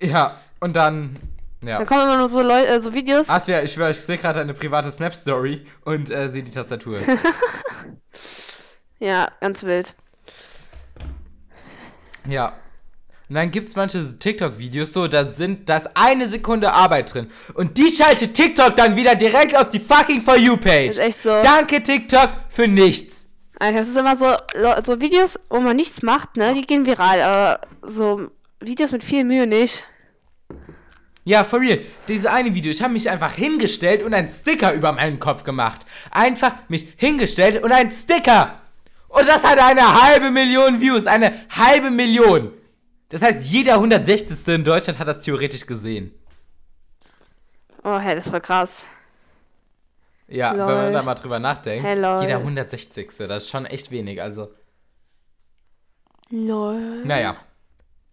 ja, 0.00 0.34
und 0.58 0.74
dann, 0.74 1.14
ja. 1.64 1.78
Da 1.78 1.84
kommen 1.84 2.02
immer 2.02 2.18
nur 2.18 2.28
so 2.28 2.42
Leute, 2.42 2.66
äh, 2.66 2.80
so 2.80 2.92
Videos. 2.92 3.26
Ach, 3.28 3.46
ja, 3.46 3.62
ich, 3.62 3.72
schwör, 3.72 3.90
ich 3.90 4.00
sehe 4.00 4.18
gerade 4.18 4.40
eine 4.40 4.54
private 4.54 4.90
Snap-Story 4.90 5.64
und 5.84 6.10
äh, 6.10 6.28
sehe 6.28 6.42
die 6.42 6.50
Tastatur. 6.50 6.98
Ja, 9.02 9.32
ganz 9.40 9.64
wild. 9.64 9.96
ja. 12.24 12.52
Und 13.28 13.34
dann 13.36 13.50
gibt 13.50 13.68
es 13.68 13.74
manche 13.74 14.18
TikTok-Videos 14.18 14.92
so, 14.92 15.08
da 15.08 15.24
sind, 15.28 15.68
da 15.68 15.78
ist 15.78 15.90
eine 15.94 16.28
Sekunde 16.28 16.72
Arbeit 16.72 17.12
drin. 17.12 17.30
Und 17.54 17.78
die 17.78 17.90
schaltet 17.90 18.34
TikTok 18.34 18.76
dann 18.76 18.94
wieder 18.94 19.16
direkt 19.16 19.56
auf 19.56 19.70
die 19.70 19.80
fucking 19.80 20.22
For 20.22 20.36
You-Page. 20.36 20.90
Ist 20.90 20.98
echt 20.98 21.22
so. 21.22 21.30
Danke, 21.42 21.82
TikTok, 21.82 22.28
für 22.48 22.68
nichts. 22.68 23.26
Alter, 23.58 23.78
das 23.78 23.88
ist 23.88 23.96
immer 23.96 24.16
so, 24.16 24.26
so 24.84 25.00
Videos, 25.00 25.40
wo 25.50 25.58
man 25.60 25.76
nichts 25.76 26.02
macht, 26.02 26.36
ne? 26.36 26.54
Die 26.54 26.66
gehen 26.66 26.86
viral, 26.86 27.22
aber 27.22 27.60
so 27.80 28.30
Videos 28.60 28.92
mit 28.92 29.02
viel 29.02 29.24
Mühe 29.24 29.48
nicht. 29.48 29.84
Ja, 31.24 31.42
for 31.42 31.60
real. 31.60 31.80
Dieses 32.06 32.26
eine 32.26 32.54
Video, 32.54 32.70
ich 32.70 32.82
habe 32.82 32.92
mich 32.92 33.08
einfach 33.10 33.32
hingestellt 33.32 34.02
und 34.04 34.14
einen 34.14 34.28
Sticker 34.28 34.74
über 34.74 34.92
meinen 34.92 35.18
Kopf 35.18 35.42
gemacht. 35.42 35.86
Einfach 36.10 36.52
mich 36.68 36.92
hingestellt 36.96 37.62
und 37.64 37.72
einen 37.72 37.90
Sticker. 37.90 38.61
Und 39.12 39.28
das 39.28 39.44
hat 39.44 39.58
eine 39.58 40.02
halbe 40.02 40.30
Million 40.30 40.80
Views. 40.80 41.06
Eine 41.06 41.46
halbe 41.50 41.90
Million. 41.90 42.52
Das 43.10 43.20
heißt, 43.20 43.44
jeder 43.44 43.74
160. 43.74 44.48
in 44.48 44.64
Deutschland 44.64 44.98
hat 44.98 45.06
das 45.06 45.20
theoretisch 45.20 45.66
gesehen. 45.66 46.12
Oh, 47.84 47.98
hä, 47.98 48.14
das 48.14 48.32
war 48.32 48.40
krass. 48.40 48.84
Ja, 50.28 50.52
Lol. 50.52 50.66
wenn 50.66 50.76
man 50.76 50.92
da 50.94 51.02
mal 51.02 51.14
drüber 51.14 51.38
nachdenkt. 51.38 51.84
Hey, 51.84 51.96
jeder 51.96 52.38
160. 52.38 53.12
Das 53.18 53.44
ist 53.44 53.50
schon 53.50 53.66
echt 53.66 53.90
wenig. 53.90 54.22
Also, 54.22 54.54
Lol. 56.30 57.04
naja. 57.04 57.36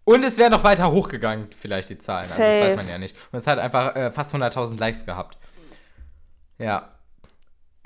Und 0.04 0.22
es 0.22 0.36
wäre 0.36 0.50
noch 0.50 0.64
weiter 0.64 0.90
hochgegangen, 0.90 1.48
vielleicht 1.58 1.88
die 1.88 1.96
Zahlen. 1.98 2.24
Also, 2.24 2.36
das 2.36 2.46
Safe. 2.46 2.70
weiß 2.70 2.76
man 2.76 2.88
ja 2.88 2.98
nicht. 2.98 3.16
Und 3.32 3.38
es 3.38 3.46
hat 3.46 3.58
einfach 3.58 3.96
äh, 3.96 4.10
fast 4.10 4.34
100.000 4.34 4.78
Likes 4.78 5.06
gehabt. 5.06 5.38
Ja. 6.58 6.90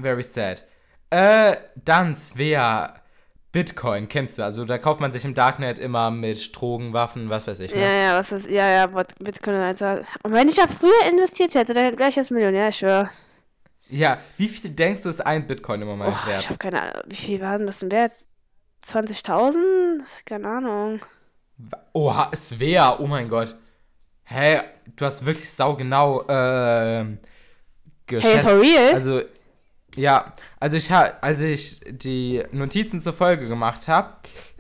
Very 0.00 0.24
sad. 0.24 0.64
Äh, 1.10 1.56
dann 1.76 2.16
Svea. 2.16 3.03
Bitcoin, 3.54 4.08
kennst 4.08 4.36
du? 4.36 4.42
Also 4.42 4.64
da 4.64 4.78
kauft 4.78 5.00
man 5.00 5.12
sich 5.12 5.24
im 5.24 5.32
Darknet 5.32 5.78
immer 5.78 6.10
mit 6.10 6.54
Drogen, 6.56 6.92
Waffen, 6.92 7.30
was 7.30 7.46
weiß 7.46 7.60
ich. 7.60 7.72
Ne? 7.72 7.80
Ja, 7.80 7.92
ja, 7.92 8.18
was 8.18 8.32
ist, 8.32 8.50
ja, 8.50 8.68
ja, 8.68 8.86
Bitcoin, 8.88 9.54
Alter. 9.54 10.02
Und 10.24 10.32
wenn 10.32 10.48
ich 10.48 10.56
da 10.56 10.66
früher 10.66 11.08
investiert 11.08 11.54
hätte, 11.54 11.72
dann 11.72 11.96
wäre 11.96 12.08
ich 12.08 12.16
jetzt 12.16 12.32
Millionär, 12.32 12.70
ich 12.70 12.78
schwör. 12.78 13.08
Ja, 13.88 14.18
wie 14.38 14.48
viel 14.48 14.72
denkst 14.72 15.04
du, 15.04 15.08
ist 15.08 15.24
ein 15.24 15.46
Bitcoin 15.46 15.82
im 15.82 15.86
Moment 15.86 16.12
Oh, 16.20 16.26
wert? 16.28 16.40
ich 16.42 16.48
habe 16.48 16.58
keine 16.58 16.82
Ahnung, 16.82 17.02
wie 17.06 17.14
viel 17.14 17.40
war 17.40 17.56
denn 17.56 17.68
das 17.68 17.78
denn 17.78 17.92
wert? 17.92 18.12
20.000? 18.84 20.02
Keine 20.26 20.48
Ahnung. 20.48 21.00
Oha, 21.92 22.32
Svea, 22.34 22.98
oh 22.98 23.06
mein 23.06 23.28
Gott. 23.28 23.54
Hä, 24.24 24.62
du 24.96 25.04
hast 25.04 25.24
wirklich 25.24 25.48
saugenau 25.48 26.24
ähm, 26.28 27.18
Hey, 28.10 28.20
geschätzt. 28.20 28.36
ist 28.38 28.46
for 28.48 28.60
real? 28.60 28.94
Also, 28.94 29.22
ja, 29.96 30.32
also 30.60 30.76
ich 30.76 30.90
ha 30.90 31.12
als 31.20 31.40
ich 31.40 31.80
die 31.88 32.42
Notizen 32.52 33.00
zur 33.00 33.12
Folge 33.12 33.46
gemacht 33.48 33.88
habe, 33.88 34.14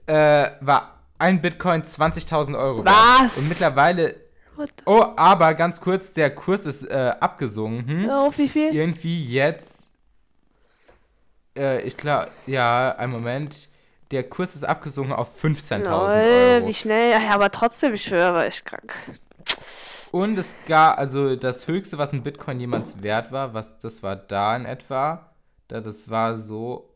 äh, 0.06 0.50
war 0.60 1.00
ein 1.18 1.40
Bitcoin 1.40 1.82
20.000 1.82 2.58
Euro. 2.58 2.84
wert. 2.84 2.94
Was? 2.94 3.36
Und 3.38 3.48
mittlerweile, 3.48 4.16
oh, 4.84 5.04
aber 5.16 5.54
ganz 5.54 5.80
kurz, 5.80 6.12
der 6.12 6.34
Kurs 6.34 6.66
ist 6.66 6.84
äh, 6.88 7.14
abgesunken. 7.20 8.10
Auf 8.10 8.38
wie 8.38 8.48
viel? 8.48 8.74
Irgendwie 8.74 9.24
jetzt, 9.24 9.88
äh, 11.56 11.82
ich 11.82 11.96
glaube, 11.96 12.28
ja, 12.46 12.94
ein 12.96 13.10
Moment, 13.10 13.68
der 14.10 14.24
Kurs 14.24 14.54
ist 14.54 14.64
abgesunken 14.64 15.14
auf 15.14 15.42
15.000 15.42 15.84
Lol, 15.84 15.92
Euro. 15.92 16.66
wie 16.68 16.74
schnell. 16.74 17.12
Ja, 17.12 17.34
aber 17.34 17.50
trotzdem, 17.50 17.94
ich 17.94 18.02
schwöre, 18.02 18.34
war 18.34 18.46
ich 18.46 18.64
krank. 18.64 18.94
Und 20.14 20.38
es 20.38 20.54
gab, 20.68 20.96
also 20.98 21.34
das 21.34 21.66
höchste, 21.66 21.98
was 21.98 22.12
ein 22.12 22.22
Bitcoin 22.22 22.60
jemals 22.60 23.02
wert 23.02 23.32
war, 23.32 23.52
was 23.52 23.80
das 23.80 24.04
war 24.04 24.14
da 24.14 24.54
in 24.54 24.64
etwa. 24.64 25.34
Da 25.66 25.80
das 25.80 26.08
war 26.08 26.38
so. 26.38 26.88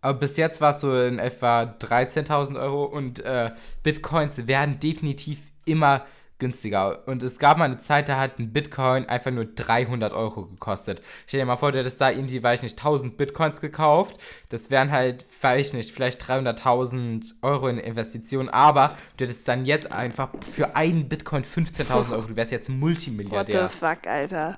Aber 0.00 0.18
bis 0.18 0.36
jetzt 0.36 0.60
war 0.60 0.72
es 0.72 0.80
so 0.80 1.00
in 1.00 1.20
etwa 1.20 1.62
13.000 1.62 2.60
Euro 2.60 2.86
und 2.86 3.20
äh, 3.20 3.52
Bitcoins 3.84 4.48
werden 4.48 4.80
definitiv 4.80 5.38
immer 5.64 6.04
günstiger. 6.38 7.06
Und 7.06 7.22
es 7.22 7.38
gab 7.38 7.58
mal 7.58 7.64
eine 7.64 7.78
Zeit, 7.78 8.08
da 8.08 8.18
hat 8.18 8.38
ein 8.38 8.52
Bitcoin 8.52 9.06
einfach 9.06 9.30
nur 9.30 9.44
300 9.44 10.12
Euro 10.12 10.46
gekostet. 10.46 11.02
Stell 11.26 11.40
dir 11.40 11.46
mal 11.46 11.56
vor, 11.56 11.72
du 11.72 11.78
hättest 11.78 12.00
da 12.00 12.10
irgendwie, 12.10 12.42
weiß 12.42 12.60
ich 12.60 12.62
nicht, 12.64 12.78
1000 12.78 13.16
Bitcoins 13.16 13.60
gekauft. 13.60 14.16
Das 14.48 14.70
wären 14.70 14.90
halt, 14.90 15.24
weiß 15.42 15.68
ich 15.68 15.72
nicht, 15.74 15.92
vielleicht 15.92 16.22
300.000 16.22 17.34
Euro 17.42 17.68
in 17.68 17.78
Investitionen. 17.78 18.48
Aber 18.48 18.96
du 19.16 19.24
hättest 19.24 19.46
dann 19.48 19.64
jetzt 19.64 19.92
einfach 19.92 20.30
für 20.48 20.76
einen 20.76 21.08
Bitcoin 21.08 21.44
15.000 21.44 22.12
Euro. 22.12 22.22
Du 22.28 22.36
wärst 22.36 22.52
jetzt 22.52 22.68
What 22.68 22.76
Multimilliardär. 22.76 23.68
the 23.68 23.76
fuck, 23.76 24.06
Alter. 24.06 24.56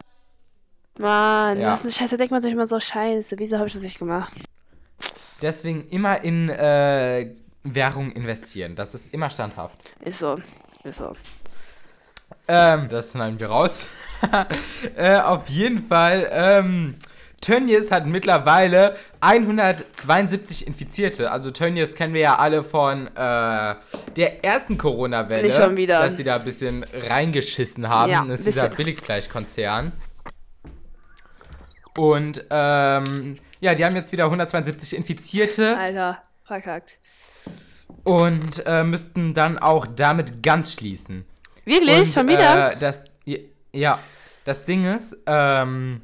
Mann, 0.99 1.61
Ja. 1.61 1.71
das 1.71 1.85
ist 1.85 1.97
scheiße. 1.97 2.17
Denkt 2.17 2.31
man 2.33 2.43
sich 2.43 2.53
immer 2.53 2.67
so 2.67 2.79
scheiße. 2.79 3.39
Wieso 3.39 3.57
habe 3.57 3.69
ich 3.69 3.73
das 3.73 3.83
nicht 3.83 3.99
gemacht? 3.99 4.33
Deswegen 5.41 5.89
immer 5.89 6.23
in 6.23 6.51
äh, 6.51 7.31
Währung 7.63 8.13
investieren. 8.13 8.77
Das 8.77 8.95
ist 8.95 9.15
immer 9.15 9.31
standhaft. 9.31 9.77
Ist 10.05 10.19
so. 10.19 10.37
Ist 10.85 10.99
so. 10.99 11.15
Ähm, 12.49 12.89
das 12.89 13.13
schneiden 13.13 13.39
wir 13.39 13.49
raus. 13.49 13.87
äh, 14.97 15.17
auf 15.19 15.49
jeden 15.49 15.87
Fall, 15.87 16.29
ähm, 16.31 16.97
Tönnies 17.41 17.91
hat 17.91 18.07
mittlerweile 18.07 18.97
172 19.21 20.67
Infizierte. 20.67 21.31
Also 21.31 21.51
Tönnies 21.51 21.95
kennen 21.95 22.13
wir 22.13 22.21
ja 22.21 22.37
alle 22.37 22.63
von 22.63 23.07
äh, 23.07 23.75
der 24.17 24.45
ersten 24.45 24.77
Corona-Welle. 24.77 25.47
Nicht 25.47 25.57
schon 25.57 25.77
wieder. 25.77 26.01
Dass 26.01 26.17
sie 26.17 26.25
da 26.25 26.37
ein 26.37 26.45
bisschen 26.45 26.85
reingeschissen 26.93 27.89
haben. 27.89 28.13
Ja, 28.13 28.25
das 28.25 28.41
ist 28.41 28.47
dieser. 28.47 28.69
Billigfleischkonzern. 28.69 29.93
Und 31.97 32.45
ähm, 32.51 33.39
ja, 33.61 33.75
die 33.75 33.85
haben 33.85 33.97
jetzt 33.97 34.13
wieder 34.13 34.25
172 34.25 34.97
Infizierte. 34.97 35.77
Alter, 35.77 36.23
verkackt. 36.45 36.99
Und 38.05 38.65
äh, 38.67 38.85
müssten 38.85 39.35
dann 39.35 39.59
auch 39.59 39.87
damit 39.87 40.43
ganz 40.43 40.75
schließen. 40.75 41.25
Wirklich? 41.65 41.99
Und, 41.99 42.07
Schon 42.07 42.29
wieder? 42.29 42.73
Äh, 42.73 42.77
das, 42.79 43.03
ja, 43.73 43.99
das 44.45 44.65
Ding 44.65 44.85
ist, 44.85 45.17
ähm, 45.27 46.03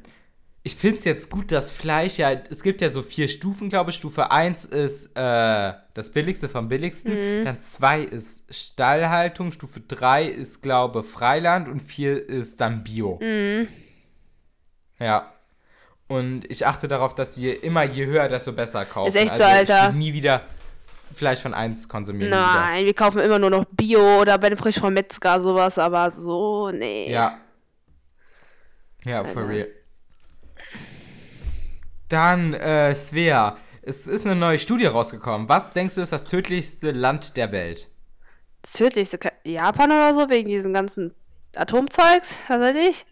ich 0.67 0.75
finde 0.75 0.97
es 0.97 1.05
jetzt 1.05 1.29
gut, 1.29 1.53
dass 1.53 1.71
Fleisch 1.71 2.17
ja, 2.17 2.29
es 2.31 2.61
gibt 2.61 2.81
ja 2.81 2.89
so 2.89 3.01
vier 3.01 3.29
Stufen, 3.29 3.69
glaube 3.69 3.91
ich. 3.91 3.95
Stufe 3.95 4.31
1 4.31 4.65
ist 4.65 5.05
äh, 5.15 5.73
das 5.93 6.11
billigste 6.11 6.49
vom 6.49 6.67
billigsten. 6.67 7.13
Mhm. 7.13 7.45
Dann 7.45 7.61
2 7.61 8.01
ist 8.01 8.43
Stallhaltung. 8.53 9.53
Stufe 9.53 9.79
3 9.79 10.25
ist, 10.25 10.61
glaube 10.61 11.03
Freiland. 11.03 11.69
Und 11.69 11.81
4 11.81 12.27
ist 12.27 12.59
dann 12.59 12.83
Bio. 12.83 13.17
Mhm. 13.21 13.69
Ja. 14.99 15.31
Und 16.07 16.43
ich 16.51 16.67
achte 16.67 16.89
darauf, 16.89 17.15
dass 17.15 17.37
wir 17.37 17.63
immer 17.63 17.83
je 17.83 18.05
höher, 18.05 18.27
desto 18.27 18.51
besser 18.51 18.83
kaufen. 18.83 19.07
Ist 19.07 19.15
echt 19.15 19.37
so, 19.37 19.43
also 19.45 19.73
Alter. 19.73 19.89
Ich 19.89 19.95
nie 19.95 20.13
wieder 20.13 20.41
Fleisch 21.13 21.41
von 21.41 21.53
1 21.53 21.87
konsumieren. 21.89 22.27
wieder. 22.27 22.41
Nein, 22.41 22.85
wir 22.85 22.93
kaufen 22.93 23.19
immer 23.19 23.39
nur 23.39 23.49
noch 23.49 23.65
Bio 23.71 24.21
oder 24.21 24.37
Ben 24.37 24.57
Frisch 24.57 24.79
vom 24.79 24.93
Metzger, 24.93 25.41
sowas, 25.41 25.77
aber 25.77 26.11
so, 26.11 26.71
nee. 26.71 27.11
Ja. 27.11 27.39
Ja, 29.05 29.23
for 29.23 29.43
Alter. 29.43 29.49
real. 29.49 29.67
Dann, 32.09 32.53
äh, 32.53 32.93
Svea. 32.95 33.57
Es 33.81 34.05
ist 34.05 34.25
eine 34.25 34.35
neue 34.35 34.59
Studie 34.59 34.85
rausgekommen. 34.85 35.47
Was 35.47 35.71
denkst 35.71 35.95
du 35.95 36.01
ist 36.01 36.11
das 36.11 36.25
tödlichste 36.25 36.91
Land 36.91 37.37
der 37.37 37.51
Welt? 37.53 37.87
Das 38.61 38.73
tödlichste, 38.73 39.17
Japan 39.45 39.91
oder 39.91 40.13
so, 40.13 40.29
wegen 40.29 40.49
diesem 40.49 40.73
ganzen 40.73 41.13
Atomzeugs, 41.55 42.35
was 42.49 42.59
weiß 42.59 42.75
ich. 42.89 43.05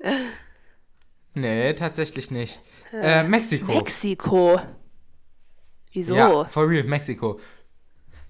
Nee, 1.33 1.73
tatsächlich 1.73 2.31
nicht. 2.31 2.59
Äh, 2.93 3.23
Mexiko. 3.23 3.73
Mexiko. 3.73 4.59
Wieso? 5.91 6.15
Ja, 6.15 6.45
for 6.45 6.67
real, 6.67 6.83
Mexiko. 6.83 7.39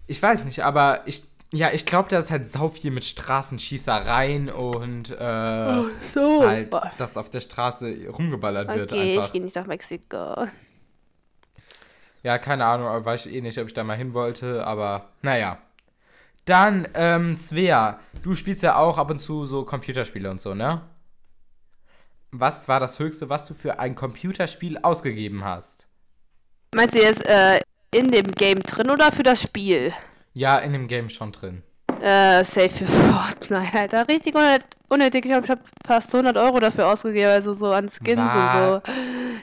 Ich 0.07 0.21
weiß 0.21 0.43
nicht, 0.45 0.63
aber 0.63 1.01
ich, 1.05 1.23
ja, 1.51 1.71
ich 1.71 1.85
glaube, 1.85 2.09
da 2.09 2.19
ist 2.19 2.31
halt 2.31 2.47
sau 2.47 2.69
viel 2.69 2.91
mit 2.91 3.05
Straßenschießereien 3.05 4.49
und, 4.49 5.09
äh, 5.09 5.83
so. 6.13 6.45
halt, 6.45 6.73
dass 6.97 7.17
auf 7.17 7.29
der 7.29 7.41
Straße 7.41 8.07
rumgeballert 8.09 8.67
wird 8.67 8.91
Okay, 8.91 9.17
ich 9.17 9.31
gehe 9.31 9.41
nicht 9.41 9.55
nach 9.55 9.67
Mexiko. 9.67 10.47
Ja, 12.23 12.39
keine 12.39 12.65
Ahnung, 12.65 12.87
aber 12.87 13.05
weiß 13.05 13.27
ich 13.27 13.35
eh 13.35 13.41
nicht, 13.41 13.57
ob 13.59 13.67
ich 13.67 13.73
da 13.73 13.83
mal 13.83 13.97
hin 13.97 14.13
wollte, 14.13 14.65
aber 14.65 15.09
naja. 15.21 15.59
Dann, 16.45 16.87
ähm, 16.93 17.35
Svea, 17.35 17.99
du 18.21 18.35
spielst 18.35 18.63
ja 18.63 18.77
auch 18.77 18.97
ab 18.97 19.09
und 19.09 19.19
zu 19.19 19.45
so 19.45 19.63
Computerspiele 19.63 20.29
und 20.29 20.41
so, 20.41 20.53
ne? 20.53 20.81
Was 22.31 22.67
war 22.67 22.79
das 22.79 22.99
Höchste, 22.99 23.29
was 23.29 23.47
du 23.47 23.53
für 23.53 23.79
ein 23.79 23.95
Computerspiel 23.95 24.77
ausgegeben 24.79 25.45
hast? 25.45 25.87
Meinst 26.73 26.95
du 26.95 26.99
jetzt 26.99 27.25
äh, 27.25 27.61
in 27.95 28.12
dem 28.12 28.31
Game 28.31 28.60
drin 28.62 28.89
oder 28.89 29.12
für 29.12 29.23
das 29.23 29.41
Spiel? 29.41 29.93
Ja, 30.34 30.58
in 30.58 30.73
dem 30.73 30.88
Game 30.88 31.10
schon 31.10 31.31
drin. 31.31 31.63
Äh, 32.01 32.43
safe 32.43 32.69
für 32.69 32.86
Fortnite, 32.86 33.73
Alter. 33.77 34.08
Richtig 34.08 34.36
unnötig. 34.36 34.65
unnötig. 34.89 35.25
Ich 35.25 35.31
habe 35.31 35.47
hab 35.47 35.60
fast 35.88 36.13
100 36.13 36.36
Euro 36.38 36.60
dafür 36.60 36.88
ausgegeben, 36.88 37.29
also 37.31 37.53
so 37.53 37.71
an 37.71 37.89
Skins 37.89 38.19
Was? 38.21 38.36
und 38.36 38.81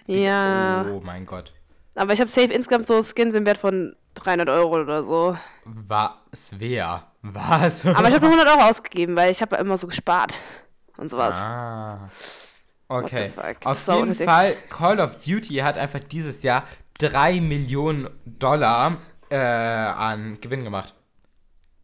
so. 0.06 0.12
Ja. 0.12 0.84
Oh 0.90 1.00
mein 1.02 1.24
Gott. 1.24 1.52
Aber 1.94 2.12
ich 2.12 2.20
habe 2.20 2.30
safe 2.30 2.52
insgesamt 2.52 2.86
so 2.86 3.02
Skins 3.02 3.34
im 3.34 3.46
Wert 3.46 3.58
von 3.58 3.96
300 4.14 4.48
Euro 4.50 4.80
oder 4.80 5.02
so. 5.02 5.36
Was? 5.64 6.52
Wer? 6.58 7.04
Was? 7.22 7.86
Aber 7.86 8.08
ich 8.08 8.14
habe 8.14 8.26
nur 8.26 8.34
100 8.34 8.48
Euro 8.50 8.68
ausgegeben, 8.68 9.16
weil 9.16 9.30
ich 9.30 9.40
habe 9.40 9.56
immer 9.56 9.76
so 9.78 9.86
gespart. 9.86 10.34
Und 10.98 11.10
sowas. 11.10 11.34
Ah. 11.36 12.10
Okay. 12.88 13.30
Auf 13.64 13.78
So 13.80 13.92
jeden 13.92 14.02
unnötig. 14.04 14.26
Fall, 14.26 14.54
Call 14.68 15.00
of 15.00 15.16
Duty 15.16 15.56
hat 15.56 15.78
einfach 15.78 16.00
dieses 16.00 16.42
Jahr 16.42 16.64
3 17.02 17.40
Millionen 17.40 18.08
Dollar 18.24 18.98
äh, 19.28 19.36
an 19.36 20.38
Gewinn 20.40 20.62
gemacht. 20.62 20.94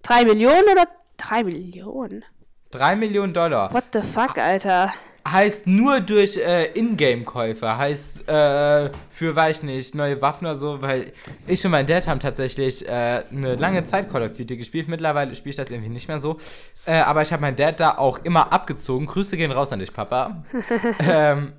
3 0.02 0.24
Millionen 0.24 0.64
oder 0.70 0.86
3 1.16 1.42
Millionen? 1.42 2.24
3 2.70 2.96
Millionen 2.96 3.34
Dollar. 3.34 3.72
What 3.72 3.84
the 3.92 4.02
fuck, 4.02 4.38
Alter? 4.38 4.92
Heißt 5.26 5.66
nur 5.66 6.00
durch 6.00 6.36
äh, 6.36 6.66
Ingame-Käufe. 6.78 7.76
Heißt 7.76 8.28
äh, 8.28 8.90
für, 9.10 9.34
weiß 9.34 9.58
ich 9.58 9.62
nicht, 9.64 9.94
neue 9.94 10.22
Waffen 10.22 10.46
oder 10.46 10.56
so, 10.56 10.80
weil 10.80 11.12
ich 11.46 11.64
und 11.64 11.72
mein 11.72 11.86
Dad 11.86 12.06
haben 12.06 12.20
tatsächlich 12.20 12.86
äh, 12.88 13.24
eine 13.30 13.56
lange 13.56 13.84
Zeit 13.84 14.10
Call 14.10 14.22
of 14.22 14.36
Duty 14.36 14.56
gespielt. 14.56 14.88
Mittlerweile 14.88 15.34
spiele 15.34 15.50
ich 15.50 15.56
das 15.56 15.70
irgendwie 15.70 15.90
nicht 15.90 16.06
mehr 16.06 16.20
so. 16.20 16.38
Äh, 16.86 17.00
aber 17.00 17.22
ich 17.22 17.32
habe 17.32 17.42
meinen 17.42 17.56
Dad 17.56 17.80
da 17.80 17.98
auch 17.98 18.20
immer 18.24 18.52
abgezogen. 18.52 19.06
Grüße 19.06 19.36
gehen 19.36 19.50
raus 19.50 19.72
an 19.72 19.80
dich, 19.80 19.92
Papa. 19.92 20.44
ähm, 21.00 21.54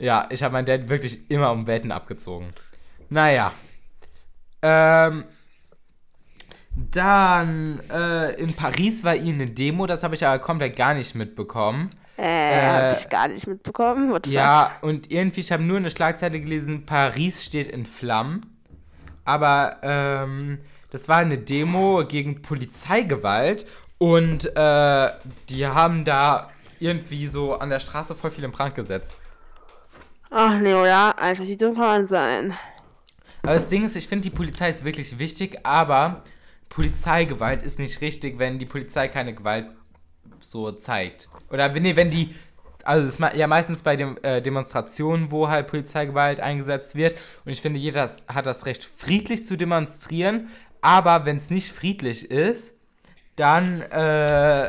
ja, 0.00 0.26
ich 0.30 0.42
habe 0.42 0.52
meinen 0.52 0.66
Dad 0.66 0.88
wirklich 0.88 1.30
immer 1.30 1.52
um 1.52 1.66
Welten 1.66 1.92
abgezogen. 1.92 2.50
Naja. 3.08 3.52
Ähm. 4.62 5.24
Dann 6.92 7.80
äh, 7.90 8.34
in 8.40 8.54
Paris 8.54 9.02
war 9.04 9.14
ihnen 9.14 9.42
eine 9.42 9.50
Demo, 9.50 9.86
das 9.86 10.02
habe 10.02 10.14
ich 10.14 10.24
aber 10.24 10.38
komplett 10.38 10.76
gar 10.76 10.94
nicht 10.94 11.14
mitbekommen. 11.14 11.90
Äh, 12.16 12.22
Äh, 12.22 12.90
hab 12.92 13.00
ich 13.00 13.08
gar 13.08 13.28
nicht 13.28 13.46
mitbekommen. 13.46 14.16
Ja, 14.26 14.78
und 14.80 15.10
irgendwie, 15.10 15.40
ich 15.40 15.52
habe 15.52 15.62
nur 15.62 15.78
eine 15.78 15.90
Schlagzeile 15.90 16.40
gelesen, 16.40 16.86
Paris 16.86 17.44
steht 17.44 17.68
in 17.68 17.86
Flammen. 17.86 18.46
Aber 19.24 19.78
ähm, 19.82 20.58
das 20.90 21.08
war 21.08 21.18
eine 21.18 21.38
Demo 21.38 22.04
gegen 22.06 22.40
Polizeigewalt 22.40 23.66
und 23.98 24.46
äh, 24.56 25.10
die 25.48 25.66
haben 25.66 26.04
da 26.04 26.50
irgendwie 26.78 27.26
so 27.26 27.54
an 27.58 27.68
der 27.68 27.80
Straße 27.80 28.14
voll 28.14 28.30
viel 28.30 28.44
in 28.44 28.52
Brand 28.52 28.74
gesetzt. 28.74 29.20
Ach, 30.30 30.60
Leo, 30.60 30.84
ja, 30.86 31.10
Alter, 31.16 31.44
kann 31.56 31.74
man 31.74 32.06
sein? 32.06 32.54
Aber 33.42 33.54
das 33.54 33.68
Ding 33.68 33.84
ist, 33.84 33.96
ich 33.96 34.06
finde, 34.06 34.22
die 34.24 34.30
Polizei 34.30 34.70
ist 34.70 34.84
wirklich 34.84 35.18
wichtig, 35.18 35.58
aber 35.64 36.22
Polizeigewalt 36.68 37.62
ist 37.62 37.78
nicht 37.78 38.00
richtig, 38.00 38.38
wenn 38.38 38.58
die 38.58 38.66
Polizei 38.66 39.08
keine 39.08 39.34
Gewalt 39.34 39.66
so 40.40 40.70
zeigt. 40.72 41.28
Oder 41.50 41.74
wenn, 41.74 41.82
nee, 41.82 41.96
wenn 41.96 42.10
die, 42.10 42.34
also 42.84 43.02
das 43.04 43.18
ist 43.18 43.36
ja 43.36 43.46
meistens 43.46 43.82
bei 43.82 43.96
den 43.96 44.22
äh, 44.22 44.40
Demonstrationen, 44.40 45.30
wo 45.30 45.48
halt 45.48 45.66
Polizeigewalt 45.66 46.40
eingesetzt 46.40 46.94
wird. 46.94 47.16
Und 47.44 47.52
ich 47.52 47.60
finde, 47.60 47.78
jeder 47.78 48.08
hat 48.28 48.46
das 48.46 48.66
Recht, 48.66 48.84
friedlich 48.84 49.44
zu 49.44 49.56
demonstrieren. 49.56 50.48
Aber 50.80 51.26
wenn 51.26 51.36
es 51.36 51.50
nicht 51.50 51.72
friedlich 51.72 52.30
ist, 52.30 52.76
dann 53.36 53.80
äh, 53.82 54.66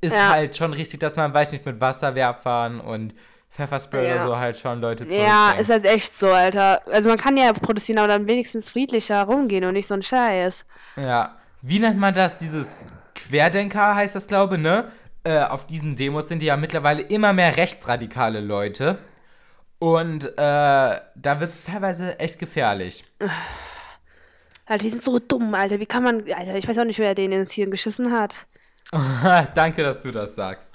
ist 0.00 0.14
Ja. 0.14 0.30
halt 0.30 0.56
schon 0.56 0.72
richtig, 0.72 1.00
dass 1.00 1.16
man, 1.16 1.34
weiß 1.34 1.52
nicht, 1.52 1.66
mit 1.66 1.80
Wasserwerfern 1.80 2.80
und 2.80 3.14
Pfefferspray 3.52 4.08
Ja. 4.08 4.14
oder 4.14 4.24
so 4.26 4.36
halt 4.38 4.56
schon 4.58 4.80
Leute 4.80 5.04
Ja, 5.04 5.10
zurückbringt. 5.10 5.60
ist 5.60 5.70
halt 5.70 5.84
echt 5.84 6.16
so, 6.18 6.30
Alter. 6.30 6.80
Also 6.90 7.08
man 7.10 7.18
kann 7.18 7.36
ja 7.36 7.52
protestieren, 7.52 7.98
aber 7.98 8.08
dann 8.08 8.26
wenigstens 8.26 8.70
friedlicher 8.70 9.22
rumgehen 9.24 9.64
und 9.64 9.74
nicht 9.74 9.86
so 9.86 9.94
ein 9.94 10.02
Scheiß. 10.02 10.64
Ja, 10.96 11.36
wie 11.60 11.78
nennt 11.78 11.98
man 11.98 12.14
das? 12.14 12.38
Dieses 12.38 12.76
Querdenker 13.14 13.94
heißt 13.94 14.14
das, 14.16 14.26
glaube 14.26 14.56
ich, 14.56 14.62
ne? 14.62 14.90
Äh, 15.24 15.40
auf 15.44 15.66
diesen 15.66 15.94
Demos 15.96 16.28
sind 16.28 16.42
ja 16.42 16.56
mittlerweile 16.56 17.02
immer 17.02 17.32
mehr 17.32 17.56
rechtsradikale 17.56 18.40
Leute. 18.40 18.98
Und 19.78 20.24
äh, 20.24 20.30
da 20.36 21.40
wird 21.40 21.52
es 21.54 21.62
teilweise 21.64 22.18
echt 22.18 22.38
gefährlich. 22.38 23.04
Alter, 24.66 24.84
die 24.84 24.90
sind 24.90 25.02
so 25.02 25.18
dumm, 25.18 25.54
Alter. 25.54 25.78
Wie 25.80 25.86
kann 25.86 26.02
man. 26.02 26.22
Alter, 26.32 26.54
ich 26.56 26.66
weiß 26.66 26.78
auch 26.78 26.84
nicht, 26.84 26.98
wer 26.98 27.14
den 27.14 27.32
ins 27.32 27.52
Hirn 27.52 27.70
geschissen 27.70 28.12
hat. 28.12 28.34
Danke, 29.54 29.82
dass 29.82 30.02
du 30.02 30.10
das 30.10 30.34
sagst. 30.34 30.72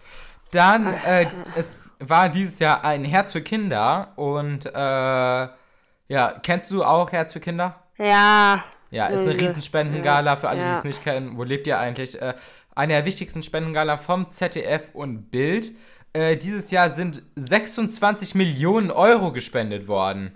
Dann, 0.52 0.94
äh, 0.94 1.28
es 1.56 1.87
war 2.00 2.30
dieses 2.30 2.60
Jahr 2.60 2.84
ein 2.84 3.04
Herz 3.06 3.32
für 3.32 3.42
Kinder 3.42 4.14
und 4.16 4.66
äh, 4.66 4.72
ja, 6.10 6.40
kennst 6.44 6.72
du 6.72 6.84
auch 6.84 7.12
Herz 7.12 7.34
für 7.34 7.40
Kinder? 7.40 7.84
Ja. 7.98 8.64
Ja, 8.92 9.08
ist 9.08 9.22
eine 9.22 9.32
Junge. 9.32 9.42
Riesensspendengala 9.50 10.36
für 10.38 10.48
alle, 10.50 10.60
die 10.60 10.66
Ja. 10.66 10.78
es 10.78 10.84
nicht 10.84 11.04
kennen. 11.04 11.38
Wo 11.38 11.44
lebt 11.44 11.68
ihr 11.68 11.78
eigentlich? 11.80 12.22
Äh, 12.22 12.36
eine 12.76 12.94
der 12.94 13.06
wichtigsten 13.06 13.44
Spendengala 13.44 13.98
vom 13.98 14.32
ZDF 14.32 14.92
und 14.94 15.30
Bild. 15.32 15.72
Äh, 16.14 16.38
dieses 16.38 16.72
Jahr 16.72 16.92
sind 16.92 17.22
26 17.36 18.36
Millionen 18.36 18.92
Euro 18.92 19.32
gespendet 19.34 19.88
worden. 19.88 20.34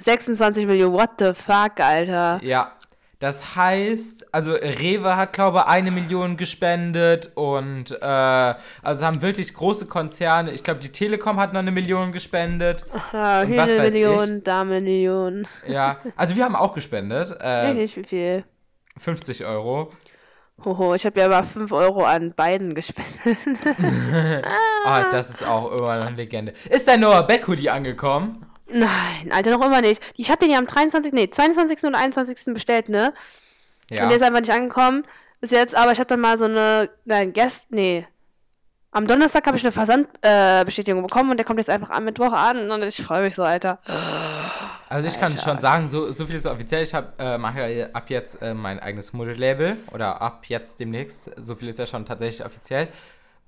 26 0.00 0.66
Millionen, 0.66 0.94
what 0.94 1.10
the 1.18 1.34
fuck, 1.34 1.80
Alter. 1.80 2.40
Ja. 2.42 2.72
Das 3.20 3.54
heißt, 3.54 4.34
also 4.34 4.52
Rewe 4.52 5.14
hat, 5.14 5.34
glaube 5.34 5.58
ich, 5.58 5.64
eine 5.66 5.90
Million 5.90 6.38
gespendet 6.38 7.30
und 7.34 7.90
äh, 8.00 8.04
also 8.82 9.04
haben 9.04 9.20
wirklich 9.20 9.52
große 9.52 9.84
Konzerne. 9.86 10.52
Ich 10.52 10.64
glaube, 10.64 10.80
die 10.80 10.90
Telekom 10.90 11.38
hat 11.38 11.52
noch 11.52 11.60
eine 11.60 11.70
Million 11.70 12.12
gespendet. 12.12 12.86
Ja, 13.12 13.42
Und 13.42 13.52
eine 13.52 13.56
weiß 13.58 13.92
Million, 13.92 14.42
da 14.42 14.62
eine 14.62 14.80
Million. 14.80 15.46
Ja, 15.68 15.98
also 16.16 16.34
wir 16.34 16.44
haben 16.44 16.56
auch 16.56 16.72
gespendet. 16.72 17.30
Äh, 17.38 17.66
Wirklich, 17.68 17.96
wie 17.98 18.04
viel? 18.04 18.44
50 18.96 19.44
Euro. 19.44 19.90
Hoho, 20.64 20.94
ich 20.94 21.04
habe 21.04 21.20
ja 21.20 21.26
aber 21.26 21.44
5 21.44 21.72
Euro 21.72 22.04
an 22.04 22.32
beiden 22.34 22.74
gespendet. 22.74 23.36
Ah, 24.82 25.10
das 25.10 25.28
ist 25.28 25.46
auch 25.46 25.70
immer 25.72 25.90
eine 25.90 26.16
Legende. 26.16 26.54
Ist 26.70 26.88
dein 26.88 27.00
Noah 27.00 27.22
Beck 27.26 27.46
Hoodie 27.46 27.68
angekommen? 27.68 28.46
Nein, 28.72 29.30
Alter, 29.30 29.50
noch 29.50 29.64
immer 29.64 29.80
nicht. 29.80 30.02
Ich 30.16 30.30
habe 30.30 30.40
den 30.44 30.50
ja 30.50 30.58
am 30.58 30.66
23., 30.66 31.12
nee, 31.12 31.30
22. 31.30 31.84
und 31.84 31.94
21. 31.94 32.54
bestellt, 32.54 32.88
ne? 32.88 33.12
Ja. 33.90 34.04
Und 34.04 34.10
der 34.10 34.16
ist 34.16 34.22
einfach 34.22 34.40
nicht 34.40 34.52
angekommen 34.52 35.04
bis 35.40 35.50
jetzt, 35.50 35.74
aber 35.74 35.92
ich 35.92 35.98
habe 35.98 36.08
dann 36.08 36.20
mal 36.20 36.38
so 36.38 36.44
eine, 36.44 36.90
nein, 37.04 37.32
Gäst, 37.32 37.66
nee. 37.70 38.06
Am 38.92 39.06
Donnerstag 39.06 39.46
habe 39.46 39.56
ich 39.56 39.62
eine 39.62 39.70
Versandbestätigung 39.70 41.00
äh, 41.00 41.06
bekommen 41.06 41.30
und 41.30 41.36
der 41.36 41.46
kommt 41.46 41.60
jetzt 41.60 41.70
einfach 41.70 41.90
am 41.90 42.04
Mittwoch 42.04 42.32
an 42.32 42.72
und 42.72 42.82
ich 42.82 43.00
freue 43.00 43.22
mich 43.22 43.36
so, 43.36 43.44
Alter. 43.44 43.78
Also 44.88 45.06
ich 45.06 45.18
kann 45.18 45.32
Alter. 45.32 45.44
schon 45.44 45.58
sagen, 45.60 45.88
so, 45.88 46.10
so 46.10 46.26
viel 46.26 46.34
ist 46.34 46.46
offiziell. 46.46 46.82
Ich 46.82 46.92
hab, 46.92 47.20
äh, 47.20 47.38
mache 47.38 47.70
ja 47.70 47.86
ab 47.92 48.10
jetzt 48.10 48.42
äh, 48.42 48.52
mein 48.52 48.80
eigenes 48.80 49.12
Modelabel 49.12 49.76
oder 49.92 50.20
ab 50.20 50.42
jetzt 50.48 50.80
demnächst. 50.80 51.30
So 51.36 51.54
viel 51.54 51.68
ist 51.68 51.78
ja 51.78 51.86
schon 51.86 52.04
tatsächlich 52.04 52.44
offiziell. 52.44 52.88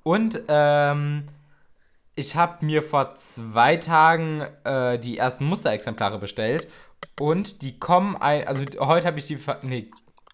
Und 0.04 0.40
ähm, 0.46 1.26
ich 2.14 2.36
habe 2.36 2.64
mir 2.64 2.82
vor 2.82 3.14
zwei 3.16 3.76
Tagen 3.76 4.46
äh, 4.64 4.98
die 4.98 5.18
ersten 5.18 5.44
Musterexemplare 5.44 6.18
bestellt 6.18 6.68
und 7.20 7.62
die 7.62 7.78
kommen, 7.78 8.16
ein, 8.16 8.46
also 8.46 8.64
heute 8.80 9.06
habe 9.06 9.18
ich 9.18 9.26
die, 9.26 9.38
nee, 9.62 9.90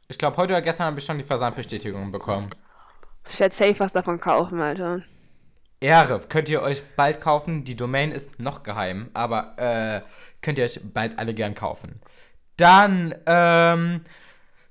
ich 0.09 0.19
glaube 0.19 0.37
heute 0.37 0.53
oder 0.55 0.63
gestern 0.63 0.87
habe 0.87 0.99
ich 0.99 1.05
schon 1.05 1.19
die 1.19 1.25
Versandbestätigung 1.25 2.11
bekommen. 2.11 2.49
Ich 3.31 3.39
werde 3.41 3.55
safe 3.55 3.79
was 3.79 3.93
davon 3.93 4.19
kaufen, 4.19 4.61
Alter. 4.61 5.03
Ehre, 5.81 6.21
könnt 6.29 6.49
ihr 6.49 6.63
euch 6.63 6.83
bald 6.97 7.21
kaufen. 7.21 7.65
Die 7.65 7.77
Domain 7.77 8.11
ist 8.11 8.41
noch 8.41 8.63
geheim, 8.63 9.11
aber 9.15 9.55
äh, 9.59 10.01
könnt 10.43 10.59
ihr 10.59 10.65
euch 10.65 10.81
bald 10.83 11.19
alle 11.19 11.35
gern 11.35 11.55
kaufen. 11.55 12.01
Dann, 12.57 13.15
ähm, 13.27 14.01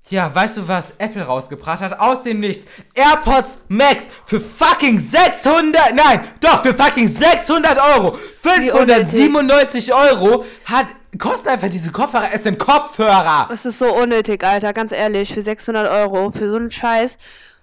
ja, 0.09 0.33
weißt 0.33 0.57
du, 0.57 0.67
was 0.67 0.93
Apple 0.97 1.23
rausgebracht 1.23 1.81
hat? 1.81 1.99
Aus 1.99 2.23
dem 2.23 2.39
Nichts. 2.39 2.65
AirPods 2.93 3.59
Max 3.67 4.05
für 4.25 4.39
fucking 4.39 4.99
600, 4.99 5.93
nein, 5.93 6.23
doch, 6.39 6.63
für 6.63 6.73
fucking 6.73 7.07
600 7.07 7.77
Euro. 7.95 8.17
597 8.41 9.93
Euro 9.93 10.45
hat, 10.65 10.87
kosten 11.19 11.49
einfach 11.49 11.69
diese 11.69 11.91
Kopfhörer. 11.91 12.29
Es 12.33 12.43
sind 12.43 12.57
Kopfhörer. 12.57 13.47
Das 13.49 13.65
ist 13.65 13.79
so 13.79 13.93
unnötig, 13.93 14.43
Alter, 14.43 14.73
ganz 14.73 14.91
ehrlich, 14.91 15.33
für 15.33 15.41
600 15.41 15.89
Euro, 15.89 16.31
für 16.31 16.49
so 16.49 16.55
einen 16.55 16.71
Scheiß. 16.71 17.17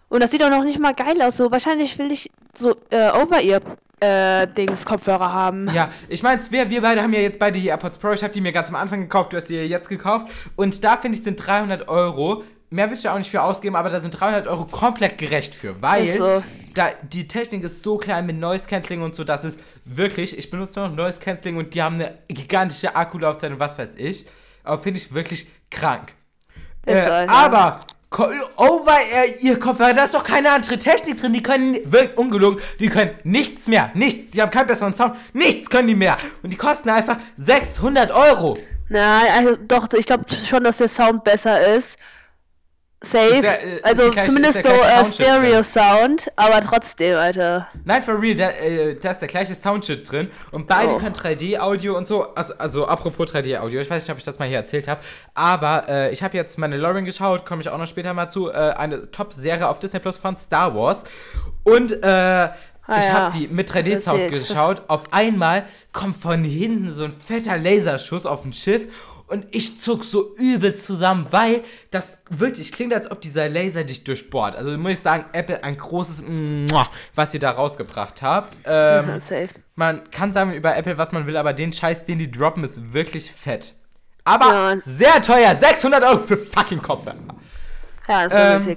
Und 0.09 0.23
das 0.23 0.31
sieht 0.31 0.43
auch 0.45 0.51
noch 0.51 0.65
nicht 0.65 0.79
mal 0.79 0.95
geil 0.95 1.21
aus, 1.23 1.37
so. 1.37 1.51
Wahrscheinlich 1.51 1.99
will 1.99 2.13
ich 2.13 2.31
so, 2.57 2.77
äh, 2.91 3.11
Over-Ear, 3.11 3.61
äh, 4.01 4.47
Dings, 4.49 4.85
Kopfhörer 4.85 5.33
haben. 5.33 5.71
Ja, 5.73 5.91
ich 6.09 6.23
meine, 6.23 6.41
wir, 6.51 6.71
wir 6.71 6.83
beide 6.83 7.03
haben 7.03 7.13
ja 7.13 7.21
jetzt 7.21 7.39
beide 7.39 7.59
die 7.59 7.69
AirPods 7.69 7.99
Pro. 7.99 8.13
Ich 8.13 8.23
habe 8.23 8.33
die 8.33 8.41
mir 8.41 8.53
ganz 8.53 8.69
am 8.69 8.75
Anfang 8.75 9.01
gekauft, 9.01 9.33
du 9.33 9.37
hast 9.37 9.49
die 9.49 9.55
jetzt 9.55 9.89
gekauft. 9.89 10.27
Und 10.57 10.83
da 10.85 10.97
finde 10.97 11.19
ich, 11.19 11.25
sind 11.25 11.37
300 11.37 11.89
Euro. 11.89 12.45
Mehr 12.71 12.89
will 12.91 12.97
ich 12.97 13.05
ja 13.05 13.15
auch 13.15 13.19
nicht 13.19 13.31
für 13.31 13.43
ausgeben, 13.43 13.77
aber 13.77 13.89
da 13.89 14.01
sind 14.01 14.11
300 14.11 14.49
Euro 14.49 14.65
komplett 14.65 15.17
gerecht 15.17 15.55
für, 15.55 15.81
weil 15.81 16.09
so. 16.09 16.43
da, 16.75 16.89
die 17.03 17.29
Technik 17.29 17.63
ist 17.63 17.85
so 17.85 17.99
klein 17.99 18.27
mit 18.27 18.37
Noise 18.37 18.67
Cancelling 18.67 19.03
und 19.03 19.15
so, 19.15 19.23
das 19.23 19.45
ist 19.45 19.61
wirklich, 19.85 20.37
ich 20.37 20.51
benutze 20.51 20.81
noch 20.81 20.93
Noise 20.93 21.21
Cancelling 21.21 21.57
und 21.57 21.75
die 21.75 21.83
haben 21.83 21.97
eine 21.97 22.19
gigantische 22.27 22.97
Akkulaufzeit 22.97 23.53
und 23.53 23.61
was 23.61 23.79
weiß 23.79 23.91
ich. 23.97 24.27
Aber 24.65 24.83
finde 24.83 24.99
ich 24.99 25.15
wirklich 25.15 25.47
krank. 25.71 26.15
Ist 26.87 26.99
Äh, 26.99 27.03
so, 27.05 27.09
ja. 27.11 27.27
aber 27.29 27.81
Over 28.19 28.99
ihr 29.41 29.59
Kopfhörer, 29.59 29.95
da 29.95 30.05
ist 30.05 30.15
doch 30.15 30.23
keine 30.23 30.51
andere 30.51 30.79
Technik 30.79 31.21
drin. 31.21 31.33
Die 31.33 31.43
können, 31.43 31.79
wirklich 31.85 32.17
ungelogen, 32.17 32.61
die 32.79 32.89
können 32.89 33.11
nichts 33.25 33.67
mehr. 33.67 33.91
Nichts. 33.95 34.31
Die 34.31 34.41
haben 34.41 34.51
keinen 34.51 34.69
besseren 34.69 34.95
Sound. 34.95 35.17
Nichts 35.33 35.69
können 35.69 35.89
die 35.89 35.95
mehr. 35.95 36.17
Und 36.43 36.51
die 36.51 36.57
kosten 36.57 36.91
einfach 36.91 37.17
600 37.37 38.11
Euro. 38.13 38.57
Nein, 38.89 39.27
also 39.37 39.57
doch, 39.57 39.93
ich 39.95 40.07
glaube 40.07 40.25
schon, 40.47 40.63
dass 40.63 40.77
der 40.77 40.89
Sound 40.89 41.25
besser 41.25 41.75
ist. 41.75 41.97
Safe. 43.05 43.41
Der, 43.41 43.63
äh, 43.65 43.81
also 43.83 44.05
die 44.07 44.11
gleiche- 44.11 44.27
zumindest 44.27 44.63
so 44.63 44.69
drin. 44.69 45.13
Stereo-Sound, 45.13 46.31
aber 46.37 46.61
trotzdem, 46.63 47.17
Alter. 47.17 47.69
Nein, 47.85 48.03
for 48.03 48.21
real, 48.21 48.35
da, 48.37 48.51
äh, 48.51 48.95
da 48.97 49.11
ist 49.13 49.21
der 49.21 49.29
gleiche 49.29 49.55
Soundchip 49.55 50.05
drin 50.05 50.31
und 50.51 50.67
beide 50.67 50.95
Oh. 50.95 50.99
können 50.99 51.15
3D-Audio 51.15 51.97
und 51.97 52.07
so. 52.07 52.35
Also, 52.35 52.55
also 52.59 52.87
apropos 52.87 53.31
3D-Audio, 53.31 53.81
ich 53.81 53.91
weiß 53.91 54.03
nicht, 54.03 54.11
ob 54.13 54.19
ich 54.19 54.25
das 54.25 54.39
mal 54.39 54.49
hier 54.49 54.59
erzählt 54.59 54.89
habe, 54.89 55.01
aber 55.35 55.85
äh, 55.89 56.13
ich 56.13 56.23
habe 56.23 56.37
jetzt 56.37 56.59
Mandalorian 56.59 57.05
geschaut, 57.05 57.47
komme 57.47 57.63
ich 57.63 57.69
auch 57.69 57.79
noch 57.79 57.87
später 57.87 58.15
mal 58.15 58.29
zu, 58.29 58.51
äh, 58.51 58.55
eine 58.55 59.11
Top-Serie 59.11 59.69
auf 59.69 59.79
Disney 59.79 60.01
Plus 60.01 60.17
von 60.17 60.37
Star 60.37 60.75
Wars 60.75 61.05
und 61.65 61.93
äh, 61.93 62.47
ich 62.47 62.51
Ah 62.87 63.01
ja, 63.03 63.13
habe 63.15 63.39
die 63.39 63.49
mit 63.49 63.71
3D-Sound 63.71 64.21
erzählt. 64.21 64.47
geschaut. 64.47 64.83
Auf 64.89 65.11
einmal 65.11 65.65
kommt 65.95 66.19
von 66.21 66.45
hinten 66.45 66.93
so 66.93 67.05
ein 67.05 67.15
fetter 67.19 67.57
Laserschuss 67.57 68.27
auf 68.27 68.45
ein 68.45 68.53
Schiff 68.53 68.89
und 69.35 69.47
ich 69.51 69.79
zuck 69.81 70.05
so 70.05 70.35
übel 70.37 70.75
zusammen, 70.75 71.27
weil 71.31 71.63
das 71.91 72.17
wirklich 72.31 72.73
klingt, 72.73 72.95
als 72.95 73.11
ob 73.11 73.21
dieser 73.21 73.49
Laser 73.49 73.85
dich 73.85 74.05
durchbohrt. 74.05 74.57
Also 74.57 74.71
muss 74.79 74.93
ich 74.93 75.01
sagen, 75.01 75.27
Apple 75.33 75.63
ein 75.63 75.77
großes 75.77 76.23
Mua, 76.27 76.89
was 77.15 77.35
ihr 77.35 77.41
da 77.41 77.51
rausgebracht 77.51 78.23
habt. 78.23 78.57
Ähm, 78.65 79.21
Safe. 79.21 79.49
man 79.75 80.09
kann 80.11 80.33
sagen 80.33 80.53
über 80.55 80.77
Apple, 80.77 80.97
was 80.97 81.13
man 81.13 81.27
will, 81.27 81.37
aber 81.37 81.53
den 81.53 81.73
Scheiß, 81.73 82.05
den 82.05 82.19
die 82.19 82.31
droppen, 82.31 82.65
ist 82.65 82.93
wirklich 82.93 83.31
fett. 83.31 83.75
Aber 84.25 84.47
Ja. 84.47 84.77
sehr 84.85 85.21
teuer, 85.21 85.55
600 85.55 86.03
Euro 86.05 86.19
für 86.21 86.37
fucking 86.39 86.81
Kopfhörer. 86.81 87.17
Ja, 88.09 88.29
das 88.29 88.61
ist 88.63 88.67
Ähm. 88.69 88.77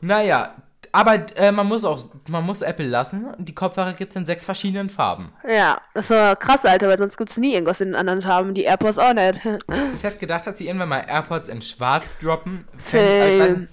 Naja, 0.00 0.54
aber 0.92 1.26
äh, 1.36 1.52
man 1.52 1.66
muss 1.66 1.84
auch, 1.84 2.06
man 2.28 2.44
muss 2.44 2.62
Apple 2.62 2.86
lassen. 2.86 3.26
Die 3.38 3.54
Kopfhörer 3.54 3.92
gibt 3.92 4.12
es 4.12 4.16
in 4.16 4.26
sechs 4.26 4.44
verschiedenen 4.44 4.90
Farben. 4.90 5.32
Ja, 5.48 5.80
das 5.94 6.10
war 6.10 6.36
krass, 6.36 6.64
Alter, 6.64 6.88
weil 6.88 6.98
sonst 6.98 7.16
gibt's 7.16 7.36
nie 7.36 7.52
irgendwas 7.54 7.80
in 7.80 7.88
den 7.88 7.96
anderen 7.96 8.22
Farben. 8.22 8.54
Die 8.54 8.64
AirPods 8.64 8.98
auch 8.98 9.12
nicht. 9.14 9.40
Ich 9.94 10.02
hätte 10.02 10.18
gedacht, 10.18 10.46
dass 10.46 10.58
sie 10.58 10.66
irgendwann 10.66 10.88
mal 10.90 11.04
AirPods 11.08 11.48
in 11.48 11.62
schwarz 11.62 12.16
droppen. 12.18 12.66
Same. 12.78 13.02
Also 13.02 13.34
ich 13.34 13.40
weiß 13.40 13.56
nicht, 13.58 13.72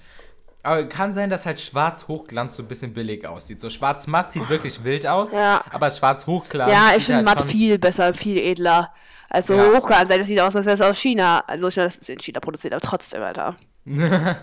aber 0.62 0.84
kann 0.88 1.14
sein, 1.14 1.30
dass 1.30 1.46
halt 1.46 1.60
schwarz 1.60 2.08
Hochglanz 2.08 2.56
so 2.56 2.62
ein 2.64 2.66
bisschen 2.68 2.92
billig 2.92 3.26
aussieht. 3.26 3.60
So 3.60 3.70
schwarz 3.70 4.06
matt 4.08 4.32
sieht 4.32 4.48
wirklich 4.48 4.82
wild 4.82 5.06
aus, 5.06 5.32
Ja. 5.32 5.62
aber 5.70 5.90
schwarz 5.90 6.26
Hochglanz 6.26 6.72
ja, 6.72 6.90
ich 6.96 7.04
finde 7.04 7.18
halt 7.28 7.38
matt 7.38 7.42
viel 7.50 7.78
besser, 7.78 8.12
viel 8.14 8.38
edler. 8.38 8.92
Also 9.30 9.54
Ja. 9.54 9.72
hochglanz, 9.76 10.08
das 10.08 10.26
sieht 10.26 10.40
aus, 10.40 10.56
als 10.56 10.66
wäre 10.66 10.74
es 10.74 10.80
aus 10.80 10.98
China. 10.98 11.44
Also 11.46 11.68
ich 11.68 11.76
meine, 11.76 11.88
das 11.88 11.96
ist 11.98 12.10
in 12.10 12.18
China 12.18 12.40
produziert, 12.40 12.72
aber 12.74 12.80
trotzdem, 12.80 13.22
Alter. 13.22 13.54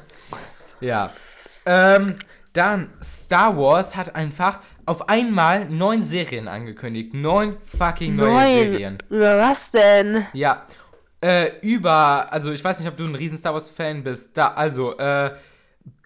Ja. 0.79 1.11
Ähm, 1.65 2.17
dann, 2.53 2.89
Star 3.01 3.57
Wars 3.57 3.95
hat 3.95 4.15
einfach 4.15 4.59
auf 4.85 5.09
einmal 5.09 5.65
neun 5.69 6.03
Serien 6.03 6.47
angekündigt. 6.47 7.13
Neun 7.13 7.57
fucking 7.65 8.15
neue 8.15 8.69
Serien. 8.69 8.97
Über 9.09 9.39
was 9.39 9.71
denn? 9.71 10.25
Ja. 10.33 10.65
Äh, 11.21 11.51
über, 11.61 12.31
also 12.31 12.51
ich 12.51 12.63
weiß 12.63 12.79
nicht, 12.79 12.87
ob 12.87 12.97
du 12.97 13.05
ein 13.05 13.15
riesen 13.15 13.37
Star 13.37 13.53
Wars-Fan 13.53 14.03
bist. 14.03 14.37
Da, 14.37 14.49
also, 14.49 14.97
äh, 14.97 15.31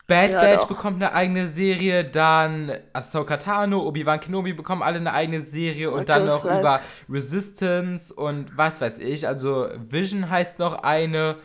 Bad 0.07 0.31
Ja, 0.31 0.39
Batch 0.39 0.61
doch. 0.61 0.67
bekommt 0.69 0.95
eine 1.03 1.13
eigene 1.13 1.47
Serie, 1.47 2.05
dann 2.05 2.71
Ahsoka 2.93 3.35
Tano, 3.35 3.81
Obi-Wan 3.85 4.21
Kenobi 4.21 4.53
bekommen 4.53 4.81
alle 4.81 4.99
eine 4.99 5.11
eigene 5.11 5.41
Serie 5.41 5.91
und 5.91 5.99
What 6.01 6.09
dann 6.09 6.25
noch 6.25 6.45
über 6.45 6.79
Resistance 7.09 8.13
und 8.13 8.55
was 8.55 8.79
weiß 8.79 8.99
ich. 8.99 9.27
Also 9.27 9.67
Vision 9.89 10.29
heißt 10.29 10.59
noch 10.59 10.81
eine 10.83 11.35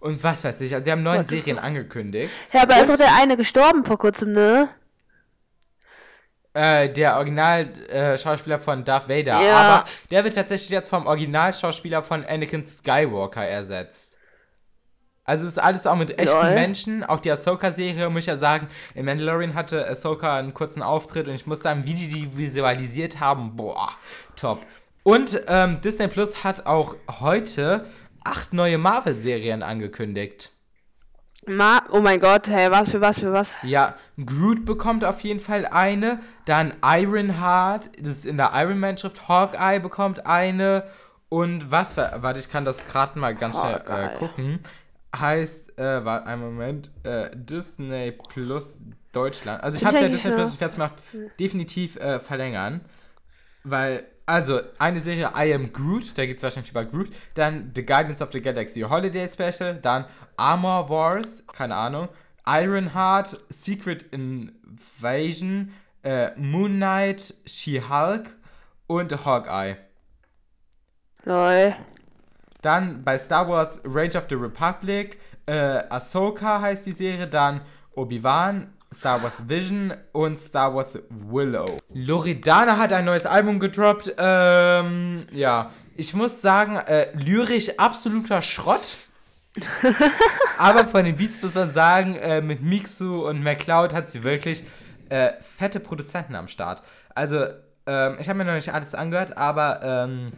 und 0.00 0.22
was 0.22 0.44
weiß 0.44 0.60
ich. 0.60 0.74
Also 0.74 0.84
sie 0.84 0.92
haben 0.92 1.02
neun 1.02 1.26
the 1.26 1.36
Serien 1.36 1.58
angekündigt. 1.58 2.32
Ja, 2.52 2.62
aber 2.62 2.74
ist 2.80 2.90
Und- 2.90 3.00
doch 3.00 3.04
der 3.04 3.14
eine 3.16 3.36
gestorben 3.36 3.84
vor 3.84 3.98
kurzem, 3.98 4.32
ne? 4.32 4.68
Äh, 6.54 6.88
der 6.90 7.16
Original-Schauspieler 7.16 8.58
von 8.58 8.82
Darth 8.84 9.08
Vader. 9.10 9.42
Ja. 9.42 9.56
Aber 9.58 9.88
der 10.10 10.24
wird 10.24 10.34
tatsächlich 10.36 10.70
jetzt 10.70 10.88
vom 10.88 11.06
Originalschauspieler 11.06 12.02
von 12.02 12.24
Anakin 12.24 12.64
Skywalker 12.64 13.44
ersetzt. 13.44 14.16
Also 15.24 15.46
ist 15.46 15.58
alles 15.58 15.86
auch 15.86 15.96
mit 15.96 16.18
echten 16.18 16.34
Lol. 16.34 16.54
Menschen. 16.54 17.04
Auch 17.04 17.20
die 17.20 17.30
Ahsoka-Serie, 17.30 18.08
muss 18.08 18.20
ich 18.20 18.26
ja 18.26 18.36
sagen, 18.36 18.68
in 18.94 19.04
Mandalorian 19.04 19.54
hatte 19.54 19.86
Ahsoka 19.86 20.38
einen 20.38 20.54
kurzen 20.54 20.82
Auftritt 20.82 21.28
und 21.28 21.34
ich 21.34 21.46
muss 21.46 21.60
sagen, 21.60 21.82
wie 21.84 21.94
die 21.94 22.08
die 22.08 22.36
visualisiert 22.38 23.20
haben, 23.20 23.56
boah, 23.56 23.90
top. 24.36 24.60
Und 25.02 25.42
ähm, 25.48 25.80
Disney 25.82 26.06
Plus 26.08 26.42
hat 26.42 26.64
auch 26.66 26.94
heute 27.20 27.84
acht 28.26 28.52
neue 28.52 28.78
Marvel-Serien 28.78 29.62
angekündigt. 29.62 30.50
Ma 31.46 31.82
oh 31.90 32.00
mein 32.00 32.18
Gott, 32.18 32.48
hey, 32.48 32.70
was 32.70 32.90
für 32.90 33.00
was 33.00 33.20
für 33.20 33.32
was? 33.32 33.56
Ja, 33.62 33.94
Groot 34.24 34.64
bekommt 34.64 35.04
auf 35.04 35.20
jeden 35.20 35.38
Fall 35.38 35.66
eine. 35.66 36.20
Dann 36.44 36.74
Ironheart, 36.82 37.90
das 38.00 38.18
ist 38.18 38.26
in 38.26 38.36
der 38.36 38.50
Iron 38.54 38.80
Man 38.80 38.98
Schrift. 38.98 39.28
Hawkeye 39.28 39.78
bekommt 39.78 40.26
eine. 40.26 40.84
Und 41.28 41.70
was 41.70 41.96
warte, 41.96 42.40
ich 42.40 42.50
kann 42.50 42.64
das 42.64 42.84
gerade 42.84 43.18
mal 43.18 43.34
ganz 43.34 43.60
schnell 43.60 43.74
äh, 43.74 43.88
Hawkeye. 43.88 44.18
gucken. 44.18 44.60
Heißt, 45.16 45.78
äh, 45.78 46.04
warte, 46.04 46.26
einen 46.26 46.42
Moment, 46.42 46.90
äh, 47.04 47.30
Disney 47.34 48.12
Plus 48.12 48.80
Deutschland. 49.12 49.62
Also 49.62 49.76
ich 49.76 49.84
habe 49.84 49.98
ja 49.98 50.08
Disney 50.08 50.32
Plus, 50.32 50.54
ich 50.54 50.60
werde 50.60 50.72
es 50.72 50.78
mir 50.78 50.86
auch 50.86 51.36
definitiv 51.38 51.96
äh, 51.96 52.18
verlängern. 52.18 52.80
Weil, 53.62 54.04
also, 54.26 54.60
eine 54.78 55.00
Serie 55.00 55.30
I 55.36 55.54
Am 55.54 55.72
Groot, 55.72 56.18
da 56.18 56.26
geht 56.26 56.38
es 56.38 56.42
wahrscheinlich 56.42 56.72
über 56.72 56.84
Groot. 56.84 57.10
Dann 57.34 57.70
The 57.74 57.86
Guardians 57.86 58.20
of 58.20 58.32
the 58.32 58.42
Galaxy 58.42 58.80
Holiday 58.80 59.28
Special. 59.28 59.76
Dann 59.76 60.04
Armor 60.36 60.90
Wars, 60.90 61.44
keine 61.52 61.76
Ahnung. 61.76 62.08
Ironheart, 62.44 63.38
Secret 63.50 64.02
Invasion, 64.12 65.72
äh, 66.02 66.30
Moon 66.36 66.74
Knight, 66.74 67.34
She-Hulk 67.44 68.36
und 68.88 69.24
Hawkeye. 69.24 69.76
Lol. 71.24 71.74
Dann 72.62 73.04
bei 73.04 73.18
Star 73.18 73.48
Wars 73.48 73.80
Rage 73.84 74.18
of 74.18 74.26
the 74.28 74.34
Republic, 74.34 75.20
äh, 75.46 75.82
Ahsoka 75.88 76.60
heißt 76.60 76.86
die 76.86 76.92
Serie, 76.92 77.28
dann 77.28 77.60
Obi-Wan, 77.94 78.72
Star 78.96 79.22
Wars 79.22 79.36
Vision 79.46 79.94
und 80.12 80.40
Star 80.40 80.74
Wars 80.74 80.98
Willow. 81.10 81.78
Loredana 81.92 82.78
hat 82.78 82.92
ein 82.92 83.04
neues 83.04 83.26
Album 83.26 83.60
gedroppt. 83.60 84.14
Ähm, 84.16 85.26
ja, 85.32 85.70
ich 85.96 86.14
muss 86.14 86.40
sagen, 86.40 86.76
äh, 86.76 87.08
lyrisch 87.14 87.78
absoluter 87.78 88.42
Schrott. 88.42 88.96
Aber 90.58 90.86
von 90.86 91.04
den 91.04 91.16
Beats 91.16 91.40
muss 91.42 91.54
man 91.54 91.72
sagen, 91.72 92.14
äh, 92.14 92.40
mit 92.40 92.62
Mixu 92.62 93.26
und 93.26 93.42
McCloud 93.42 93.94
hat 93.94 94.08
sie 94.10 94.22
wirklich 94.22 94.64
äh, 95.08 95.30
fette 95.56 95.80
Produzenten 95.80 96.34
am 96.34 96.48
Start. 96.48 96.82
Also, 97.14 97.46
ähm, 97.86 98.16
ich 98.18 98.28
habe 98.28 98.38
mir 98.38 98.44
noch 98.44 98.54
nicht 98.54 98.72
alles 98.72 98.94
angehört, 98.94 99.36
aber 99.36 99.80
ähm, 99.82 100.32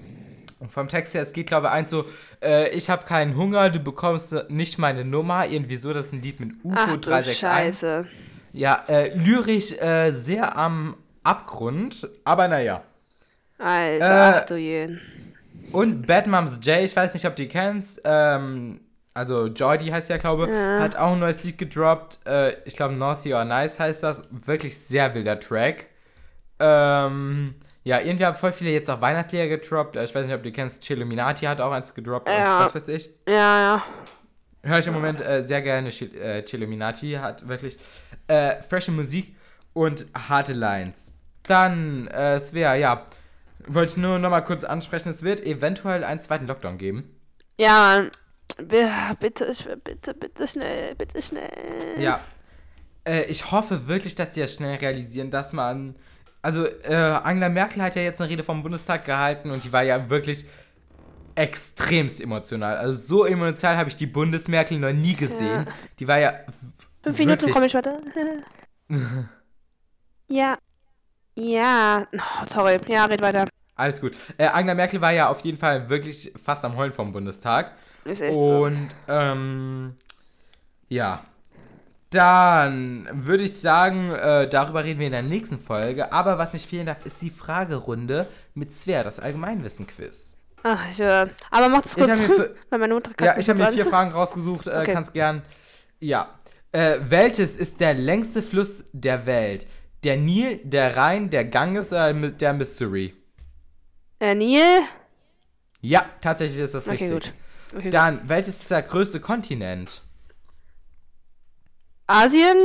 vom 0.69 0.89
Text 0.89 1.15
her, 1.15 1.23
es 1.23 1.33
geht 1.33 1.47
glaube 1.47 1.69
ich 1.69 1.73
eins 1.73 1.91
so, 1.91 2.05
äh, 2.43 2.69
ich 2.71 2.91
habe 2.91 3.05
keinen 3.05 3.37
Hunger, 3.37 3.71
du 3.71 3.81
bekommst 3.81 4.35
nicht 4.49 4.79
meine 4.79 5.05
Nummer. 5.05 5.47
Irgendwie 5.47 5.77
so, 5.77 5.93
das 5.93 6.07
ist 6.07 6.13
ein 6.13 6.23
Lied 6.23 6.41
mit 6.41 6.53
UFO 6.65 6.75
Ach 6.77 6.93
du 6.93 6.99
361. 6.99 7.39
Scheiße. 7.39 8.07
Ja, 8.53 8.85
äh, 8.89 9.15
lyrisch 9.15 9.73
äh, 9.73 10.11
sehr 10.13 10.57
am 10.57 10.97
Abgrund, 11.23 12.09
aber 12.25 12.49
naja. 12.49 12.83
Alter, 13.59 14.05
Äh, 14.07 14.35
ach 14.41 14.45
du 14.47 14.57
je. 14.57 14.89
Und 15.73 16.07
Bad 16.07 16.27
Moms 16.27 16.61
J, 16.63 16.79
ich 16.79 16.97
weiß 16.97 17.13
nicht, 17.15 17.27
ob 17.27 17.37
du 17.37 17.43
die 17.43 17.49
kennst, 17.49 18.01
ähm, 18.05 18.81
also 19.15 19.47
Jordi 19.47 19.87
heißt 19.89 20.09
ja, 20.11 20.17
glaube 20.17 20.45
ich, 20.45 20.51
Ja. 20.51 20.81
hat 20.81 20.97
auch 20.97 21.13
ein 21.13 21.19
neues 21.19 21.43
Lied 21.43 21.59
gedroppt. 21.59 22.21
Äh, 22.27 22.55
ich 22.65 22.77
glaube, 22.77 22.95
Northy 22.95 23.35
or 23.35 23.45
Nice 23.45 23.79
heißt 23.79 24.03
das. 24.05 24.23
Wirklich 24.31 24.79
sehr 24.79 25.13
wilder 25.15 25.39
Track. 25.41 25.87
Ähm, 26.61 27.55
ja, 27.85 28.01
irgendwie 28.01 28.25
haben 28.27 28.37
voll 28.37 28.53
viele 28.53 28.71
jetzt 28.71 28.89
auch 28.91 29.01
Weihnachtslieder 29.01 29.49
gedroppt. 29.49 29.97
Ich 29.97 30.15
weiß 30.15 30.27
nicht, 30.27 30.35
ob 30.35 30.43
du 30.43 30.51
die 30.51 30.53
kennst. 30.53 30.83
Chilluminati 30.83 31.47
hat 31.47 31.61
auch 31.61 31.73
eins 31.73 31.93
gedroppt. 31.95 32.29
Ja. 32.29 32.59
Und 32.61 32.65
was 32.67 32.75
weiß 32.77 32.89
ich. 32.89 33.11
Ja, 33.29 33.35
ja. 33.61 33.83
Höre 34.69 34.79
ich 34.79 34.87
im 34.87 34.95
Moment 34.95 35.21
äh, 35.21 35.43
sehr 35.43 35.63
gerne. 35.63 35.89
Äh, 35.89 36.45
Chilluminati 36.45 37.13
hat 37.13 37.49
wirklich 37.49 37.79
äh, 38.27 38.63
frische 38.63 38.93
Musik 38.93 39.35
und 39.73 40.07
harte 40.15 40.53
Lines. 40.53 41.13
Dann, 41.43 42.07
äh, 42.09 42.39
Svea, 42.39 42.75
ja, 42.75 43.07
wollte 43.67 43.93
ich 43.93 43.97
nur 43.99 44.19
noch 44.19 44.31
mal 44.31 44.43
kurz 44.43 44.65
ansprechen. 44.65 45.09
Es 45.09 45.23
wird 45.23 45.45
eventuell 45.45 46.05
einen 46.05 46.21
zweiten 46.21 46.47
Lockdown 46.47 46.79
geben. 46.79 47.15
Ja, 47.57 48.09
Bitte, 49.21 49.53
bitte, 49.85 50.15
bitte 50.15 50.49
schnell, 50.49 50.95
bitte 50.97 51.23
schnell. 51.23 51.95
Ja. 51.99 52.21
Äh, 53.05 53.25
ich 53.25 53.53
hoffe 53.53 53.87
wirklich, 53.87 54.17
dass 54.17 54.33
die 54.33 54.41
das 54.41 54.55
schnell 54.55 54.77
realisieren, 54.77 55.31
dass 55.31 55.53
man. 55.53 55.95
Also, 56.43 56.67
äh, 56.67 56.95
Angela 56.95 57.49
Merkel 57.49 57.83
hat 57.83 57.95
ja 57.95 58.03
jetzt 58.03 58.21
eine 58.21 58.31
Rede 58.31 58.43
vom 58.43 58.63
Bundestag 58.63 59.05
gehalten 59.05 59.51
und 59.51 59.65
die 59.65 59.73
war 59.73 59.83
ja 59.83 60.09
wirklich 60.09 60.45
extremst 61.39 62.21
emotional. 62.21 62.77
Also, 62.77 63.01
so 63.01 63.25
emotional 63.25 63.77
habe 63.77 63.89
ich 63.89 63.97
die 63.97 64.07
Bundesmerkel 64.07 64.79
noch 64.79 64.93
nie 64.93 65.15
gesehen. 65.15 65.67
Die 65.99 66.09
war 66.09 66.19
ja. 66.19 66.35
Fünf 67.03 67.19
Minuten 67.19 67.51
komme 67.53 67.67
ich 67.67 67.75
weiter. 67.75 67.99
ja. 70.29 70.59
Ja. 71.37 72.07
Oh, 72.13 72.47
sorry. 72.49 72.79
Ja, 72.89 73.05
red 73.05 73.23
weiter. 73.23 73.47
Alles 73.77 74.01
gut. 74.01 74.15
Äh, 74.37 74.47
Angela 74.47 74.75
Merkel 74.75 75.01
war 75.01 75.13
ja 75.13 75.29
auf 75.29 75.41
jeden 75.41 75.59
Fall 75.59 75.89
wirklich 75.89 76.33
fast 76.45 76.65
am 76.65 76.77
Heulen 76.77 76.93
vom 76.93 77.13
Bundestag. 77.13 77.73
Ist 78.05 78.21
echt 78.21 78.35
so. 78.35 78.65
Und, 78.65 78.91
ähm, 79.07 79.95
ja. 80.89 81.23
Dann 82.11 83.07
würde 83.13 83.45
ich 83.45 83.57
sagen, 83.61 84.11
äh, 84.11 84.49
darüber 84.49 84.83
reden 84.83 84.99
wir 84.99 85.07
in 85.07 85.13
der 85.13 85.23
nächsten 85.23 85.61
Folge. 85.61 86.11
Aber 86.11 86.39
was 86.39 86.55
nicht 86.55 86.67
fehlen 86.69 86.87
darf, 86.87 87.05
ist 87.07 87.23
die 87.23 87.31
Fragerunde 87.31 88.27
mit 88.55 88.73
Sver, 88.73 89.05
das 89.05 89.21
Allgemeinwissen-Quiz. 89.21 90.38
Ach, 90.71 90.91
ich, 90.91 91.01
äh, 91.01 91.27
aber 91.51 91.69
mach 91.71 91.81
das 91.83 91.95
kurz, 91.95 92.21
für- 92.21 92.55
weil 92.71 92.79
meine 92.79 92.93
Mutter 92.95 93.11
Ja, 93.21 93.29
kackt 93.29 93.39
ich 93.41 93.49
habe 93.49 93.59
mir 93.63 93.73
vier 93.73 93.87
Fragen 93.87 94.13
rausgesucht. 94.13 94.67
Äh, 94.67 94.81
Okay. 94.81 94.93
Kannst 94.93 95.13
gern 95.15 95.43
Ja. 96.01 96.35
Äh, 96.73 96.99
welches 97.09 97.57
ist 97.57 97.81
der 97.81 97.95
längste 97.95 98.43
Fluss 98.43 98.85
der 98.93 99.25
Welt? 99.25 99.67
Der 100.05 100.17
Nil, 100.19 100.61
der 100.63 100.97
Rhein, 100.99 101.31
der 101.31 101.47
Ganges 101.47 101.91
oder 101.91 102.13
der 102.13 102.53
Missouri? 102.53 103.15
Äh, 104.21 104.35
Nil? 104.35 104.83
Ja, 105.81 106.05
tatsächlich 106.21 106.61
ist 106.61 106.75
das 106.75 106.87
Okay, 106.87 107.09
richtig. 107.09 107.11
gut. 107.11 107.33
Okay, 107.75 107.85
gut. 107.85 107.95
Dann, 107.95 108.29
welches 108.29 108.61
ist 108.61 108.71
der 108.71 108.83
größte 108.83 109.21
Kontinent? 109.21 110.03
Asien? 112.07 112.57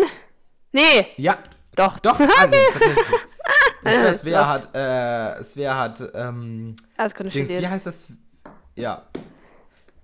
Nee, 0.71 1.07
Ja, 1.17 1.37
doch. 1.75 1.99
doch, 1.99 2.19
Asien, 2.39 2.65
Svea 4.13 4.47
hat, 4.47 4.73
äh, 4.73 5.43
Svea 5.43 5.77
hat, 5.77 6.03
ähm, 6.13 6.75
Alles 6.97 7.13
Dings, 7.13 7.49
wie 7.49 7.67
heißt 7.67 7.85
das? 7.85 8.07
Ja. 8.75 9.03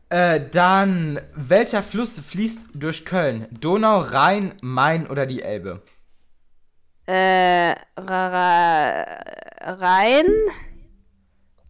Äh, 0.09 0.49
dann, 0.49 1.19
welcher 1.33 1.83
Fluss 1.83 2.19
fließt 2.19 2.67
durch 2.73 3.05
Köln? 3.05 3.47
Donau, 3.51 3.99
Rhein, 3.99 4.53
Main 4.61 5.07
oder 5.07 5.25
die 5.25 5.41
Elbe? 5.41 5.81
Äh, 7.05 7.75
Rhein? 9.63 10.25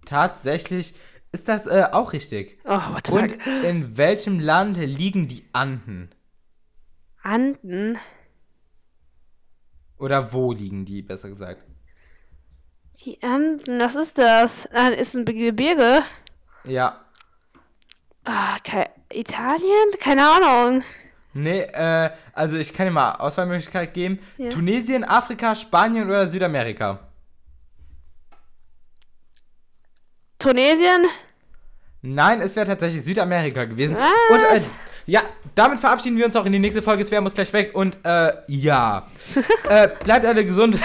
Tatsächlich 0.05 0.95
ist 1.32 1.47
das 1.47 1.67
äh, 1.67 1.86
auch 1.91 2.13
richtig. 2.13 2.60
Oh, 2.65 2.79
what 2.93 3.08
the 3.08 3.13
Und 3.13 3.32
fuck. 3.34 3.63
in 3.63 3.97
welchem 3.97 4.39
Land 4.39 4.77
liegen 4.77 5.27
die 5.27 5.45
Anden? 5.53 6.10
Anden? 7.21 7.97
Oder 9.99 10.31
wo 10.33 10.53
liegen 10.53 10.85
die, 10.85 11.01
besser 11.01 11.29
gesagt? 11.29 11.65
Die 13.03 13.21
Anden, 13.21 13.79
was 13.79 13.95
ist 13.95 14.17
das? 14.17 14.67
Ah, 14.73 14.88
ist 14.88 15.15
ein 15.15 15.25
Gebirge? 15.25 16.01
Ja. 16.63 17.05
Ah, 18.23 18.57
kei 18.63 18.89
Italien? 19.12 19.91
Keine 19.99 20.23
Ahnung. 20.27 20.83
Nee, 21.33 21.62
äh, 21.62 22.09
also 22.33 22.57
ich 22.57 22.73
kann 22.73 22.88
dir 22.88 22.91
mal 22.91 23.15
Auswahlmöglichkeit 23.15 23.93
geben. 23.93 24.19
Ja. 24.38 24.49
Tunesien, 24.49 25.03
Afrika, 25.03 25.53
Spanien 25.53 26.07
oder 26.07 26.27
Südamerika? 26.27 26.99
Tunesien? 30.39 31.05
Nein, 32.01 32.41
es 32.41 32.55
wäre 32.55 32.65
tatsächlich 32.65 33.03
Südamerika 33.03 33.65
gewesen. 33.65 33.97
Was? 33.97 34.31
Und 34.31 34.57
äh, 34.57 34.62
ja, 35.09 35.21
damit 35.55 35.79
verabschieden 35.79 36.17
wir 36.17 36.25
uns 36.25 36.35
auch 36.35 36.45
in 36.45 36.51
die 36.51 36.59
nächste 36.59 36.81
Folge. 36.81 37.03
Sver 37.03 37.21
muss 37.21 37.33
gleich 37.33 37.51
weg. 37.51 37.71
Und 37.73 37.97
äh, 38.03 38.31
ja. 38.47 39.07
äh, 39.69 39.89
bleibt 40.03 40.25
alle 40.25 40.45
gesund. 40.45 40.77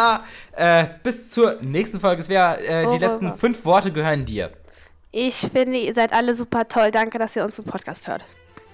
äh, 0.56 0.86
bis 1.02 1.30
zur 1.30 1.58
nächsten 1.62 1.98
Folge. 1.98 2.22
Sver, 2.22 2.58
äh, 2.60 2.82
die 2.82 2.86
Au 2.86 2.98
letzten 2.98 3.26
revoir. 3.26 3.38
fünf 3.38 3.64
Worte 3.64 3.92
gehören 3.92 4.24
dir. 4.24 4.50
Ich 5.10 5.36
finde, 5.36 5.78
ihr 5.78 5.94
seid 5.94 6.12
alle 6.12 6.34
super 6.34 6.66
toll. 6.68 6.90
Danke, 6.90 7.18
dass 7.18 7.36
ihr 7.36 7.44
uns 7.44 7.58
im 7.58 7.64
Podcast 7.64 8.06
hört. 8.06 8.24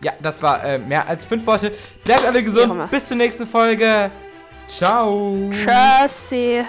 Ja, 0.02 0.12
das 0.20 0.42
war 0.42 0.64
äh, 0.64 0.78
mehr 0.78 1.06
als 1.08 1.24
fünf 1.24 1.46
Worte. 1.46 1.72
Bleibt 2.04 2.24
alle 2.24 2.42
gesund. 2.42 2.90
Bis 2.90 3.06
zur 3.06 3.16
nächsten 3.16 3.46
Folge. 3.46 4.10
Ciao. 4.68 5.50
Tschüssi. 5.50 6.64